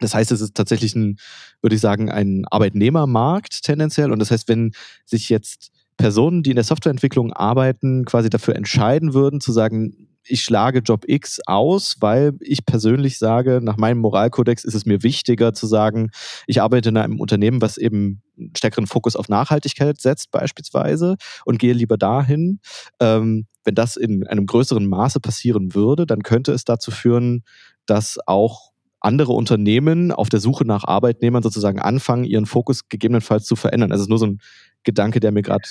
Das 0.00 0.14
heißt, 0.14 0.32
es 0.32 0.40
ist 0.40 0.54
tatsächlich 0.54 0.94
ein, 0.94 1.18
würde 1.60 1.74
ich 1.74 1.82
sagen, 1.82 2.10
ein 2.10 2.44
Arbeitnehmermarkt 2.50 3.62
tendenziell. 3.62 4.10
Und 4.10 4.18
das 4.18 4.30
heißt, 4.30 4.48
wenn 4.48 4.72
sich 5.04 5.28
jetzt 5.28 5.70
Personen, 5.98 6.42
die 6.42 6.50
in 6.50 6.56
der 6.56 6.64
Softwareentwicklung 6.64 7.32
arbeiten, 7.32 8.04
quasi 8.04 8.30
dafür 8.30 8.56
entscheiden 8.56 9.12
würden, 9.12 9.40
zu 9.40 9.52
sagen, 9.52 10.07
ich 10.28 10.42
schlage 10.42 10.80
Job 10.80 11.04
X 11.06 11.40
aus, 11.46 11.96
weil 12.00 12.34
ich 12.40 12.64
persönlich 12.64 13.18
sage, 13.18 13.60
nach 13.62 13.76
meinem 13.76 13.98
Moralkodex 13.98 14.64
ist 14.64 14.74
es 14.74 14.86
mir 14.86 15.02
wichtiger 15.02 15.54
zu 15.54 15.66
sagen, 15.66 16.10
ich 16.46 16.60
arbeite 16.60 16.90
in 16.90 16.96
einem 16.96 17.20
Unternehmen, 17.20 17.60
was 17.62 17.78
eben 17.78 18.22
stärkeren 18.56 18.86
Fokus 18.86 19.16
auf 19.16 19.28
Nachhaltigkeit 19.28 20.00
setzt 20.00 20.30
beispielsweise 20.30 21.16
und 21.44 21.58
gehe 21.58 21.72
lieber 21.72 21.96
dahin. 21.96 22.60
Ähm, 23.00 23.46
wenn 23.64 23.74
das 23.74 23.96
in 23.96 24.26
einem 24.26 24.46
größeren 24.46 24.86
Maße 24.86 25.20
passieren 25.20 25.74
würde, 25.74 26.06
dann 26.06 26.22
könnte 26.22 26.52
es 26.52 26.64
dazu 26.64 26.90
führen, 26.90 27.44
dass 27.86 28.18
auch 28.26 28.72
andere 29.00 29.32
Unternehmen 29.32 30.10
auf 30.10 30.28
der 30.28 30.40
Suche 30.40 30.64
nach 30.64 30.84
Arbeitnehmern 30.84 31.42
sozusagen 31.42 31.78
anfangen, 31.78 32.24
ihren 32.24 32.46
Fokus 32.46 32.88
gegebenenfalls 32.88 33.44
zu 33.44 33.56
verändern. 33.56 33.92
Also 33.92 34.02
es 34.02 34.06
ist 34.06 34.10
nur 34.10 34.18
so 34.18 34.26
ein 34.26 34.38
Gedanke, 34.82 35.20
der 35.20 35.32
mir 35.32 35.42
gerade 35.42 35.68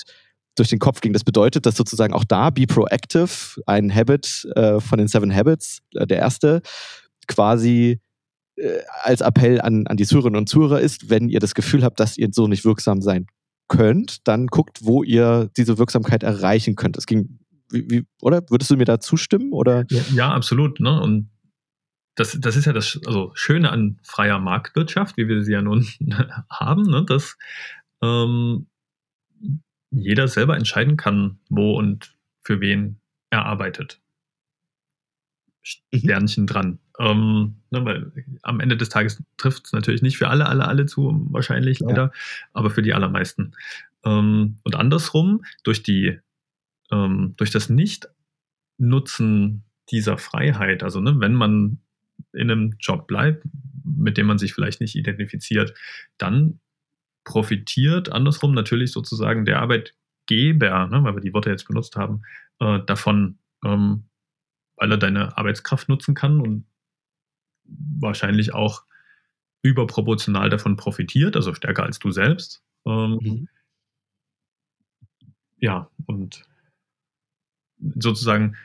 durch 0.58 0.68
den 0.68 0.78
Kopf 0.78 1.00
ging. 1.00 1.12
Das 1.12 1.24
bedeutet, 1.24 1.66
dass 1.66 1.76
sozusagen 1.76 2.12
auch 2.12 2.24
da 2.24 2.50
Be 2.50 2.66
Proactive, 2.66 3.62
ein 3.66 3.94
Habit 3.94 4.48
äh, 4.54 4.80
von 4.80 4.98
den 4.98 5.08
Seven 5.08 5.34
Habits, 5.34 5.80
äh, 5.94 6.06
der 6.06 6.18
erste, 6.18 6.62
quasi 7.26 8.00
äh, 8.56 8.80
als 9.02 9.20
Appell 9.20 9.60
an, 9.60 9.86
an 9.86 9.96
die 9.96 10.06
Zuhörerinnen 10.06 10.38
und 10.38 10.48
Zuhörer 10.48 10.80
ist, 10.80 11.10
wenn 11.10 11.28
ihr 11.28 11.40
das 11.40 11.54
Gefühl 11.54 11.84
habt, 11.84 12.00
dass 12.00 12.18
ihr 12.18 12.28
so 12.32 12.48
nicht 12.48 12.64
wirksam 12.64 13.02
sein 13.02 13.26
könnt, 13.68 14.26
dann 14.26 14.46
guckt, 14.46 14.80
wo 14.82 15.02
ihr 15.02 15.50
diese 15.56 15.78
Wirksamkeit 15.78 16.22
erreichen 16.22 16.74
könnt. 16.74 16.96
Es 16.96 17.06
ging, 17.06 17.38
wie, 17.70 17.90
wie, 17.90 18.06
oder? 18.22 18.42
Würdest 18.48 18.70
du 18.70 18.76
mir 18.76 18.86
da 18.86 18.98
zustimmen? 18.98 19.52
Oder? 19.52 19.84
Ja, 19.90 20.02
ja 20.14 20.32
absolut. 20.32 20.80
Ne? 20.80 21.00
Und 21.00 21.30
das, 22.14 22.36
das 22.40 22.56
ist 22.56 22.64
ja 22.64 22.72
das 22.72 22.98
also 23.06 23.30
Schöne 23.34 23.70
an 23.70 23.98
freier 24.02 24.38
Marktwirtschaft, 24.38 25.16
wie 25.16 25.28
wir 25.28 25.44
sie 25.44 25.52
ja 25.52 25.62
nun 25.62 25.86
haben, 26.50 26.82
ne? 26.82 27.04
dass 27.04 27.36
ähm, 28.02 28.67
jeder 29.90 30.28
selber 30.28 30.56
entscheiden 30.56 30.96
kann, 30.96 31.38
wo 31.48 31.76
und 31.76 32.14
für 32.42 32.60
wen 32.60 33.00
er 33.30 33.46
arbeitet. 33.46 34.00
Mhm. 35.92 35.98
Sternchen 35.98 36.42
mhm. 36.44 36.46
dran. 36.46 36.78
Ähm, 36.98 37.56
ne, 37.70 37.84
weil 37.84 38.12
am 38.42 38.60
Ende 38.60 38.76
des 38.76 38.88
Tages 38.88 39.22
trifft 39.36 39.66
es 39.66 39.72
natürlich 39.72 40.02
nicht 40.02 40.18
für 40.18 40.28
alle, 40.28 40.46
alle, 40.46 40.66
alle 40.66 40.86
zu, 40.86 41.26
wahrscheinlich 41.30 41.80
leider, 41.80 42.04
ja. 42.04 42.12
aber 42.52 42.70
für 42.70 42.82
die 42.82 42.94
allermeisten. 42.94 43.54
Ähm, 44.04 44.58
und 44.64 44.74
andersrum, 44.74 45.44
durch 45.62 45.82
die, 45.82 46.18
ähm, 46.90 47.34
durch 47.36 47.50
das 47.50 47.68
Nicht-Nutzen 47.68 49.62
dieser 49.90 50.18
Freiheit, 50.18 50.82
also 50.82 51.00
ne, 51.00 51.20
wenn 51.20 51.34
man 51.34 51.78
in 52.32 52.50
einem 52.50 52.74
Job 52.80 53.06
bleibt, 53.06 53.44
mit 53.84 54.16
dem 54.18 54.26
man 54.26 54.38
sich 54.38 54.52
vielleicht 54.52 54.80
nicht 54.80 54.96
identifiziert, 54.96 55.74
dann 56.18 56.60
profitiert 57.28 58.10
andersrum 58.10 58.54
natürlich 58.54 58.90
sozusagen 58.90 59.44
der 59.44 59.60
Arbeitgeber, 59.60 60.86
ne, 60.86 61.04
weil 61.04 61.14
wir 61.14 61.20
die 61.20 61.34
Worte 61.34 61.50
jetzt 61.50 61.68
benutzt 61.68 61.94
haben, 61.96 62.22
äh, 62.58 62.80
davon, 62.86 63.38
ähm, 63.62 64.08
weil 64.76 64.90
er 64.90 64.96
deine 64.96 65.36
Arbeitskraft 65.36 65.90
nutzen 65.90 66.14
kann 66.14 66.40
und 66.40 66.64
wahrscheinlich 68.00 68.54
auch 68.54 68.84
überproportional 69.60 70.48
davon 70.48 70.76
profitiert, 70.76 71.36
also 71.36 71.52
stärker 71.52 71.82
als 71.82 71.98
du 71.98 72.10
selbst. 72.10 72.64
Ähm, 72.86 73.18
mhm. 73.20 73.48
Ja, 75.58 75.90
und 76.06 76.46
sozusagen 77.98 78.56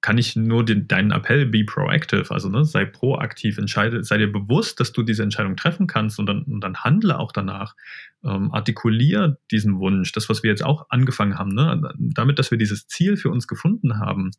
kann 0.00 0.16
ich 0.16 0.36
nur 0.36 0.64
den, 0.64 0.86
deinen 0.86 1.10
Appell 1.10 1.46
be 1.46 1.64
proactive, 1.64 2.30
also 2.30 2.48
ne, 2.48 2.64
sei 2.64 2.84
proaktiv, 2.84 3.58
entscheide, 3.58 4.04
sei 4.04 4.18
dir 4.18 4.30
bewusst, 4.30 4.78
dass 4.78 4.92
du 4.92 5.02
diese 5.02 5.24
Entscheidung 5.24 5.56
treffen 5.56 5.88
kannst 5.88 6.20
und 6.20 6.26
dann, 6.26 6.42
und 6.44 6.60
dann 6.60 6.78
handle 6.78 7.18
auch 7.18 7.32
danach. 7.32 7.74
Ähm, 8.24 8.52
artikulier 8.52 9.38
diesen 9.50 9.78
Wunsch, 9.78 10.12
das, 10.12 10.28
was 10.28 10.42
wir 10.42 10.50
jetzt 10.50 10.64
auch 10.64 10.86
angefangen 10.90 11.38
haben, 11.38 11.52
ne, 11.52 11.92
damit, 11.98 12.38
dass 12.38 12.50
wir 12.50 12.58
dieses 12.58 12.86
Ziel 12.86 13.16
für 13.16 13.30
uns 13.30 13.48
gefunden 13.48 13.98
haben 13.98 14.30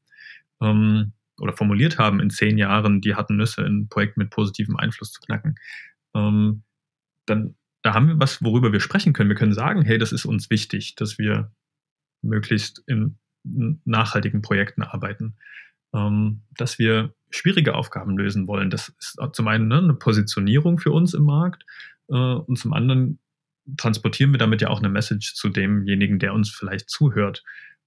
ähm, 0.61 1.13
oder 1.39 1.53
formuliert 1.53 1.97
haben, 1.97 2.19
in 2.19 2.29
zehn 2.29 2.57
Jahren 2.57 3.01
die 3.01 3.15
harten 3.15 3.35
Nüsse 3.35 3.63
in 3.63 3.89
Projekt 3.89 4.17
mit 4.17 4.29
positivem 4.29 4.77
Einfluss 4.77 5.11
zu 5.11 5.21
knacken. 5.21 5.55
Ähm, 6.15 6.63
dann 7.25 7.55
da 7.81 7.93
haben 7.93 8.07
wir 8.07 8.19
was, 8.19 8.43
worüber 8.43 8.73
wir 8.73 8.79
sprechen 8.79 9.13
können. 9.13 9.29
Wir 9.29 9.37
können 9.37 9.53
sagen, 9.53 9.83
hey, 9.83 9.97
das 9.97 10.11
ist 10.11 10.25
uns 10.25 10.49
wichtig, 10.49 10.95
dass 10.95 11.17
wir 11.17 11.51
möglichst 12.21 12.83
in 12.87 13.18
nachhaltigen 13.43 14.41
Projekten 14.41 14.83
arbeiten, 14.83 15.35
ähm, 15.93 16.41
dass 16.57 16.79
wir 16.79 17.13
schwierige 17.29 17.75
Aufgaben 17.75 18.17
lösen 18.17 18.47
wollen. 18.47 18.69
Das 18.69 18.89
ist 18.89 19.19
zum 19.33 19.47
einen 19.47 19.67
ne, 19.67 19.77
eine 19.77 19.93
Positionierung 19.93 20.79
für 20.79 20.91
uns 20.91 21.13
im 21.13 21.23
Markt 21.23 21.65
äh, 22.09 22.13
und 22.13 22.57
zum 22.57 22.73
anderen 22.73 23.19
transportieren 23.77 24.31
wir 24.31 24.39
damit 24.39 24.61
ja 24.61 24.69
auch 24.69 24.79
eine 24.79 24.89
Message 24.89 25.35
zu 25.35 25.49
demjenigen, 25.49 26.19
der 26.19 26.33
uns 26.33 26.49
vielleicht 26.49 26.89
zuhört. 26.89 27.43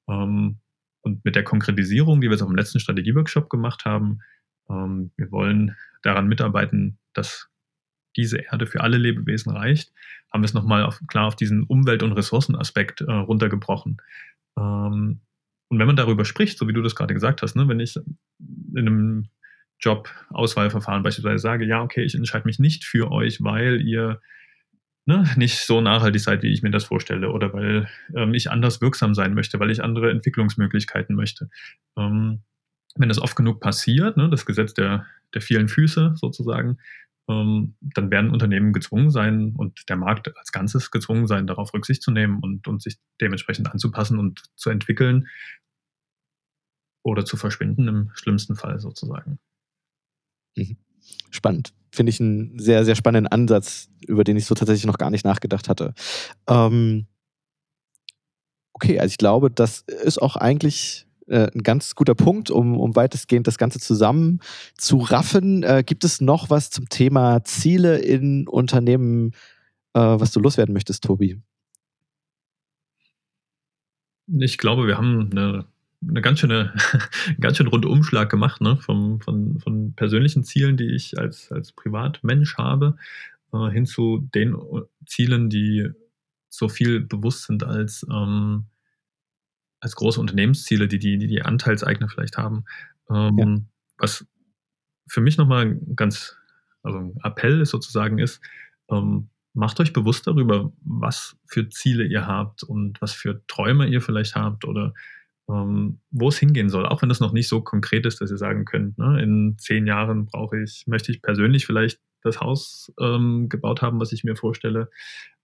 Ähm, 0.08 0.58
und 1.02 1.24
mit 1.24 1.34
der 1.34 1.42
Konkretisierung, 1.42 2.20
die 2.20 2.28
wir 2.28 2.32
jetzt 2.32 2.42
auch 2.42 2.50
im 2.50 2.56
letzten 2.56 2.78
Strategieworkshop 2.78 3.50
gemacht 3.50 3.84
haben, 3.84 4.20
ähm, 4.70 5.10
wir 5.16 5.30
wollen 5.32 5.76
daran 6.02 6.28
mitarbeiten, 6.28 6.98
dass 7.12 7.48
diese 8.16 8.38
Erde 8.38 8.66
für 8.66 8.82
alle 8.82 8.98
Lebewesen 8.98 9.52
reicht, 9.52 9.92
haben 10.32 10.42
wir 10.42 10.46
es 10.46 10.54
nochmal 10.54 10.84
auf, 10.84 11.00
klar 11.08 11.26
auf 11.26 11.36
diesen 11.36 11.64
Umwelt- 11.64 12.02
und 12.02 12.12
Ressourcenaspekt 12.12 13.00
äh, 13.00 13.12
runtergebrochen. 13.12 14.00
Ähm, 14.58 15.20
und 15.72 15.78
wenn 15.78 15.86
man 15.86 15.96
darüber 15.96 16.26
spricht, 16.26 16.58
so 16.58 16.68
wie 16.68 16.74
du 16.74 16.82
das 16.82 16.94
gerade 16.94 17.14
gesagt 17.14 17.40
hast, 17.40 17.56
ne, 17.56 17.66
wenn 17.66 17.80
ich 17.80 17.96
in 17.96 18.76
einem 18.76 19.28
Job-Auswahlverfahren 19.80 21.02
beispielsweise 21.02 21.38
sage, 21.38 21.64
ja, 21.64 21.80
okay, 21.80 22.02
ich 22.02 22.14
entscheide 22.14 22.44
mich 22.44 22.58
nicht 22.58 22.84
für 22.84 23.10
euch, 23.10 23.42
weil 23.42 23.80
ihr 23.80 24.20
ne, 25.06 25.24
nicht 25.36 25.60
so 25.60 25.80
nachhaltig 25.80 26.20
seid, 26.20 26.42
wie 26.42 26.52
ich 26.52 26.62
mir 26.62 26.70
das 26.70 26.84
vorstelle, 26.84 27.30
oder 27.30 27.54
weil 27.54 27.88
ähm, 28.14 28.34
ich 28.34 28.50
anders 28.50 28.82
wirksam 28.82 29.14
sein 29.14 29.32
möchte, 29.32 29.58
weil 29.60 29.70
ich 29.70 29.82
andere 29.82 30.10
Entwicklungsmöglichkeiten 30.10 31.16
möchte. 31.16 31.48
Ähm, 31.96 32.42
wenn 32.96 33.08
das 33.08 33.18
oft 33.18 33.34
genug 33.34 33.62
passiert, 33.62 34.18
ne, 34.18 34.28
das 34.28 34.44
Gesetz 34.44 34.74
der, 34.74 35.06
der 35.32 35.40
vielen 35.40 35.68
Füße 35.68 36.16
sozusagen, 36.16 36.76
dann 37.26 38.10
werden 38.10 38.30
Unternehmen 38.30 38.72
gezwungen 38.72 39.10
sein 39.10 39.54
und 39.56 39.88
der 39.88 39.96
Markt 39.96 40.36
als 40.36 40.52
Ganzes 40.52 40.90
gezwungen 40.90 41.26
sein, 41.26 41.46
darauf 41.46 41.72
Rücksicht 41.72 42.02
zu 42.02 42.10
nehmen 42.10 42.40
und, 42.40 42.66
und 42.66 42.82
sich 42.82 42.96
dementsprechend 43.20 43.70
anzupassen 43.70 44.18
und 44.18 44.42
zu 44.56 44.70
entwickeln 44.70 45.28
oder 47.04 47.24
zu 47.24 47.36
verschwinden 47.36 47.88
im 47.88 48.10
schlimmsten 48.14 48.56
Fall 48.56 48.80
sozusagen. 48.80 49.38
Mhm. 50.56 50.76
Spannend. 51.30 51.72
Finde 51.90 52.10
ich 52.10 52.20
einen 52.20 52.58
sehr, 52.58 52.84
sehr 52.84 52.94
spannenden 52.94 53.30
Ansatz, 53.30 53.88
über 54.06 54.24
den 54.24 54.36
ich 54.36 54.46
so 54.46 54.54
tatsächlich 54.54 54.86
noch 54.86 54.98
gar 54.98 55.10
nicht 55.10 55.24
nachgedacht 55.24 55.68
hatte. 55.68 55.94
Ähm 56.48 57.06
okay, 58.72 58.98
also 58.98 59.10
ich 59.10 59.18
glaube, 59.18 59.50
das 59.50 59.80
ist 59.80 60.20
auch 60.20 60.36
eigentlich 60.36 61.06
äh, 61.32 61.50
ein 61.54 61.62
ganz 61.62 61.94
guter 61.94 62.14
Punkt, 62.14 62.50
um, 62.50 62.78
um 62.78 62.94
weitestgehend 62.94 63.46
das 63.46 63.58
Ganze 63.58 63.80
zusammen 63.80 64.40
zu 64.76 64.98
raffen. 64.98 65.62
Äh, 65.62 65.82
gibt 65.84 66.04
es 66.04 66.20
noch 66.20 66.50
was 66.50 66.70
zum 66.70 66.88
Thema 66.88 67.42
Ziele 67.44 67.98
in 67.98 68.46
Unternehmen, 68.46 69.32
äh, 69.94 70.00
was 70.00 70.32
du 70.32 70.40
loswerden 70.40 70.72
möchtest, 70.72 71.04
Tobi? 71.04 71.40
Ich 74.26 74.58
glaube, 74.58 74.86
wir 74.86 74.96
haben 74.96 75.30
eine 75.32 75.66
eine 76.08 76.20
ganz 76.20 76.40
schöne, 76.40 76.74
ganz 77.40 77.56
schön 77.56 77.68
Rundumschlag 77.68 78.28
gemacht, 78.28 78.60
ne? 78.60 78.76
Vom, 78.76 79.20
von, 79.20 79.60
von 79.60 79.94
persönlichen 79.94 80.42
Zielen, 80.42 80.76
die 80.76 80.90
ich 80.90 81.16
als, 81.16 81.52
als 81.52 81.70
Privatmensch 81.72 82.56
habe, 82.56 82.96
äh, 83.52 83.70
hin 83.70 83.86
zu 83.86 84.28
den 84.34 84.56
Zielen, 85.06 85.48
die 85.48 85.90
so 86.48 86.68
viel 86.68 87.00
bewusst 87.00 87.44
sind 87.44 87.64
als, 87.64 88.04
ähm, 88.10 88.64
als 89.82 89.96
große 89.96 90.20
Unternehmensziele, 90.20 90.86
die 90.86 91.00
die, 91.00 91.18
die, 91.18 91.26
die 91.26 91.42
Anteilseigner 91.42 92.08
vielleicht 92.08 92.38
haben. 92.38 92.64
Ähm, 93.10 93.38
ja. 93.38 93.56
Was 93.98 94.24
für 95.08 95.20
mich 95.20 95.36
nochmal 95.36 95.76
ganz, 95.96 96.36
also 96.82 96.98
ein 96.98 97.16
Appell 97.24 97.60
ist 97.60 97.70
sozusagen 97.70 98.18
ist, 98.18 98.40
ähm, 98.88 99.28
macht 99.54 99.80
euch 99.80 99.92
bewusst 99.92 100.26
darüber, 100.26 100.72
was 100.82 101.36
für 101.46 101.68
Ziele 101.68 102.04
ihr 102.04 102.26
habt 102.26 102.62
und 102.62 103.02
was 103.02 103.12
für 103.12 103.44
Träume 103.48 103.86
ihr 103.88 104.00
vielleicht 104.00 104.36
habt 104.36 104.64
oder 104.64 104.94
ähm, 105.50 105.98
wo 106.12 106.28
es 106.28 106.38
hingehen 106.38 106.68
soll, 106.68 106.86
auch 106.86 107.02
wenn 107.02 107.08
das 107.08 107.20
noch 107.20 107.32
nicht 107.32 107.48
so 107.48 107.60
konkret 107.60 108.06
ist, 108.06 108.20
dass 108.20 108.30
ihr 108.30 108.38
sagen 108.38 108.64
könnt, 108.64 108.98
ne, 108.98 109.20
in 109.20 109.56
zehn 109.58 109.88
Jahren 109.88 110.26
brauche 110.26 110.62
ich, 110.62 110.84
möchte 110.86 111.10
ich 111.10 111.20
persönlich 111.22 111.66
vielleicht 111.66 112.00
das 112.22 112.40
Haus 112.40 112.92
ähm, 113.00 113.48
gebaut 113.48 113.82
haben, 113.82 113.98
was 113.98 114.12
ich 114.12 114.22
mir 114.22 114.36
vorstelle. 114.36 114.88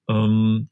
Ähm, 0.08 0.70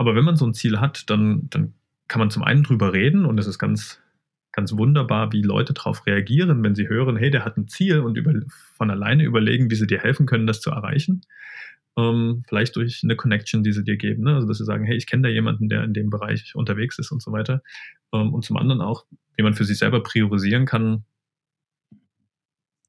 aber 0.00 0.14
wenn 0.14 0.24
man 0.24 0.36
so 0.36 0.46
ein 0.46 0.54
Ziel 0.54 0.80
hat, 0.80 1.10
dann, 1.10 1.50
dann 1.50 1.74
kann 2.08 2.20
man 2.20 2.30
zum 2.30 2.42
einen 2.42 2.62
drüber 2.62 2.94
reden 2.94 3.26
und 3.26 3.36
es 3.36 3.46
ist 3.46 3.58
ganz, 3.58 4.00
ganz 4.50 4.72
wunderbar, 4.72 5.30
wie 5.30 5.42
Leute 5.42 5.74
darauf 5.74 6.06
reagieren, 6.06 6.62
wenn 6.62 6.74
sie 6.74 6.88
hören, 6.88 7.18
hey, 7.18 7.30
der 7.30 7.44
hat 7.44 7.58
ein 7.58 7.68
Ziel 7.68 8.00
und 8.00 8.16
über, 8.16 8.32
von 8.78 8.90
alleine 8.90 9.24
überlegen, 9.24 9.70
wie 9.70 9.74
sie 9.74 9.86
dir 9.86 9.98
helfen 9.98 10.24
können, 10.24 10.46
das 10.46 10.62
zu 10.62 10.70
erreichen. 10.70 11.20
Ähm, 11.98 12.44
vielleicht 12.48 12.76
durch 12.76 13.02
eine 13.04 13.14
Connection, 13.14 13.62
die 13.62 13.72
sie 13.72 13.84
dir 13.84 13.98
geben. 13.98 14.22
Ne? 14.22 14.36
Also, 14.36 14.48
dass 14.48 14.56
sie 14.56 14.64
sagen, 14.64 14.86
hey, 14.86 14.96
ich 14.96 15.06
kenne 15.06 15.24
da 15.24 15.28
jemanden, 15.28 15.68
der 15.68 15.84
in 15.84 15.92
dem 15.92 16.08
Bereich 16.08 16.54
unterwegs 16.54 16.98
ist 16.98 17.12
und 17.12 17.20
so 17.20 17.30
weiter. 17.30 17.62
Ähm, 18.14 18.32
und 18.32 18.42
zum 18.42 18.56
anderen 18.56 18.80
auch, 18.80 19.04
wie 19.36 19.42
man 19.42 19.52
für 19.52 19.64
sich 19.64 19.76
selber 19.76 20.02
priorisieren 20.02 20.64
kann, 20.64 21.04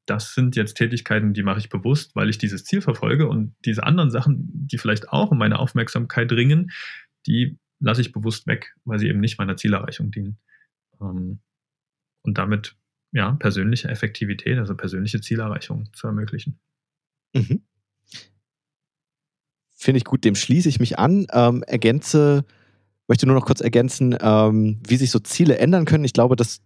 das 0.06 0.34
sind 0.34 0.56
jetzt 0.56 0.76
Tätigkeiten, 0.76 1.34
die 1.34 1.44
mache 1.44 1.60
ich 1.60 1.70
bewusst, 1.70 2.16
weil 2.16 2.30
ich 2.30 2.38
dieses 2.38 2.64
Ziel 2.64 2.82
verfolge 2.82 3.28
und 3.28 3.56
diese 3.66 3.84
anderen 3.84 4.12
Sachen, 4.12 4.50
die 4.52 4.78
vielleicht 4.78 5.10
auch 5.10 5.32
um 5.32 5.38
meine 5.38 5.60
Aufmerksamkeit 5.60 6.32
dringen, 6.32 6.72
die 7.28 7.58
lasse 7.80 8.02
ich 8.02 8.12
bewusst 8.12 8.48
weg, 8.48 8.74
weil 8.86 9.00
sie 9.00 9.08
eben 9.08 9.20
nicht 9.20 9.38
meiner 9.38 9.58
Zielerreichung 9.58 10.12
dienen. 10.12 10.38
Ähm, 11.00 11.40
und 12.24 12.38
damit 12.38 12.76
ja, 13.12 13.34
persönliche 13.34 13.90
Effektivität, 13.90 14.58
also 14.58 14.76
persönliche 14.76 15.22
Zielerreichung 15.22 15.90
zu 15.94 16.08
ermöglichen. 16.08 16.60
Mhm. 17.34 17.64
Finde 19.72 19.98
ich 19.98 20.06
gut, 20.06 20.24
dem 20.24 20.36
schließe 20.36 20.70
ich 20.70 20.80
mich 20.80 21.00
an. 21.00 21.28
Ähm, 21.34 21.64
ergänze, 21.64 22.46
möchte 23.08 23.26
nur 23.26 23.36
noch 23.36 23.46
kurz 23.46 23.62
ergänzen, 23.62 24.16
ähm, 24.22 24.80
wie 24.88 24.96
sich 24.96 25.12
so 25.12 25.20
Ziele 25.20 25.58
ändern 25.58 25.86
können. 25.86 26.06
Ich 26.06 26.14
glaube, 26.14 26.36
das 26.36 26.62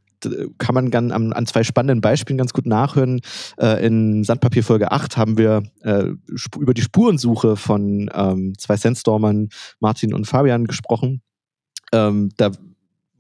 kann 0.58 0.76
man 0.76 0.92
ganz, 0.92 1.12
an, 1.12 1.34
an, 1.34 1.46
zwei 1.46 1.64
spannenden 1.64 2.02
Beispielen 2.02 2.38
ganz 2.38 2.54
gut 2.54 2.66
nachhören. 2.66 3.22
Äh, 3.58 3.86
in 3.86 4.24
Sandpapier 4.24 4.64
Folge 4.64 4.92
8 4.92 5.18
haben 5.18 5.38
wir 5.38 5.64
äh, 5.82 6.12
über 6.58 6.74
die 6.74 6.82
Spurensuche 6.82 7.56
von 7.56 8.10
ähm, 8.14 8.54
zwei 8.58 8.78
Sandstormern, 8.78 9.50
Martin 9.80 10.14
und 10.14 10.26
Fabian, 10.26 10.66
gesprochen. 10.66 11.22
Ähm, 11.92 12.30
da 12.38 12.52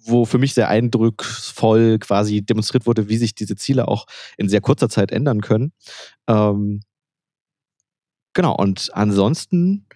wo 0.07 0.25
für 0.25 0.37
mich 0.37 0.53
sehr 0.53 0.69
eindrucksvoll 0.69 1.97
quasi 1.99 2.43
demonstriert 2.43 2.85
wurde, 2.85 3.09
wie 3.09 3.17
sich 3.17 3.33
diese 3.33 3.55
Ziele 3.55 3.87
auch 3.87 4.05
in 4.37 4.49
sehr 4.49 4.61
kurzer 4.61 4.87
Zeit 4.87 5.11
ändern 5.11 5.41
können. 5.41 5.73
Ähm, 6.27 6.81
genau, 8.33 8.55
und 8.55 8.91
ansonsten 8.93 9.87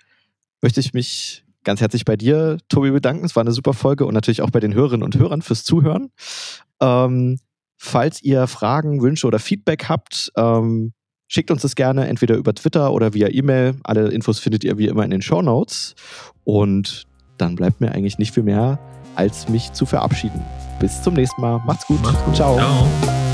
möchte 0.61 0.79
ich 0.79 0.93
mich 0.93 1.45
ganz 1.63 1.81
herzlich 1.81 2.05
bei 2.05 2.15
dir, 2.15 2.57
Tobi, 2.69 2.91
bedanken. 2.91 3.25
Es 3.25 3.35
war 3.35 3.41
eine 3.41 3.51
super 3.51 3.73
Folge 3.73 4.05
und 4.05 4.13
natürlich 4.13 4.41
auch 4.41 4.49
bei 4.49 4.59
den 4.59 4.73
Hörerinnen 4.73 5.03
und 5.03 5.17
Hörern 5.17 5.41
fürs 5.41 5.63
Zuhören. 5.63 6.11
Ähm, 6.81 7.39
falls 7.77 8.21
ihr 8.23 8.47
Fragen, 8.47 9.01
Wünsche 9.01 9.27
oder 9.27 9.39
Feedback 9.39 9.89
habt, 9.89 10.31
ähm, 10.35 10.93
schickt 11.27 11.51
uns 11.51 11.61
das 11.61 11.75
gerne 11.75 12.07
entweder 12.07 12.35
über 12.35 12.53
Twitter 12.53 12.91
oder 12.91 13.13
via 13.13 13.29
E-Mail. 13.29 13.75
Alle 13.83 14.09
Infos 14.09 14.39
findet 14.39 14.63
ihr 14.63 14.77
wie 14.77 14.87
immer 14.87 15.03
in 15.03 15.11
den 15.11 15.21
Show 15.21 15.41
Notes. 15.41 15.95
Und 16.43 17.05
dann 17.37 17.55
bleibt 17.55 17.79
mir 17.81 17.91
eigentlich 17.91 18.17
nicht 18.17 18.33
viel 18.33 18.43
mehr, 18.43 18.79
als 19.15 19.47
mich 19.47 19.71
zu 19.73 19.85
verabschieden. 19.85 20.41
Bis 20.79 21.01
zum 21.01 21.13
nächsten 21.13 21.41
Mal. 21.41 21.61
Macht's 21.65 21.85
gut. 21.85 22.01
Macht's 22.01 22.23
gut. 22.23 22.35
Ciao. 22.35 22.57
Ciao. 22.57 23.28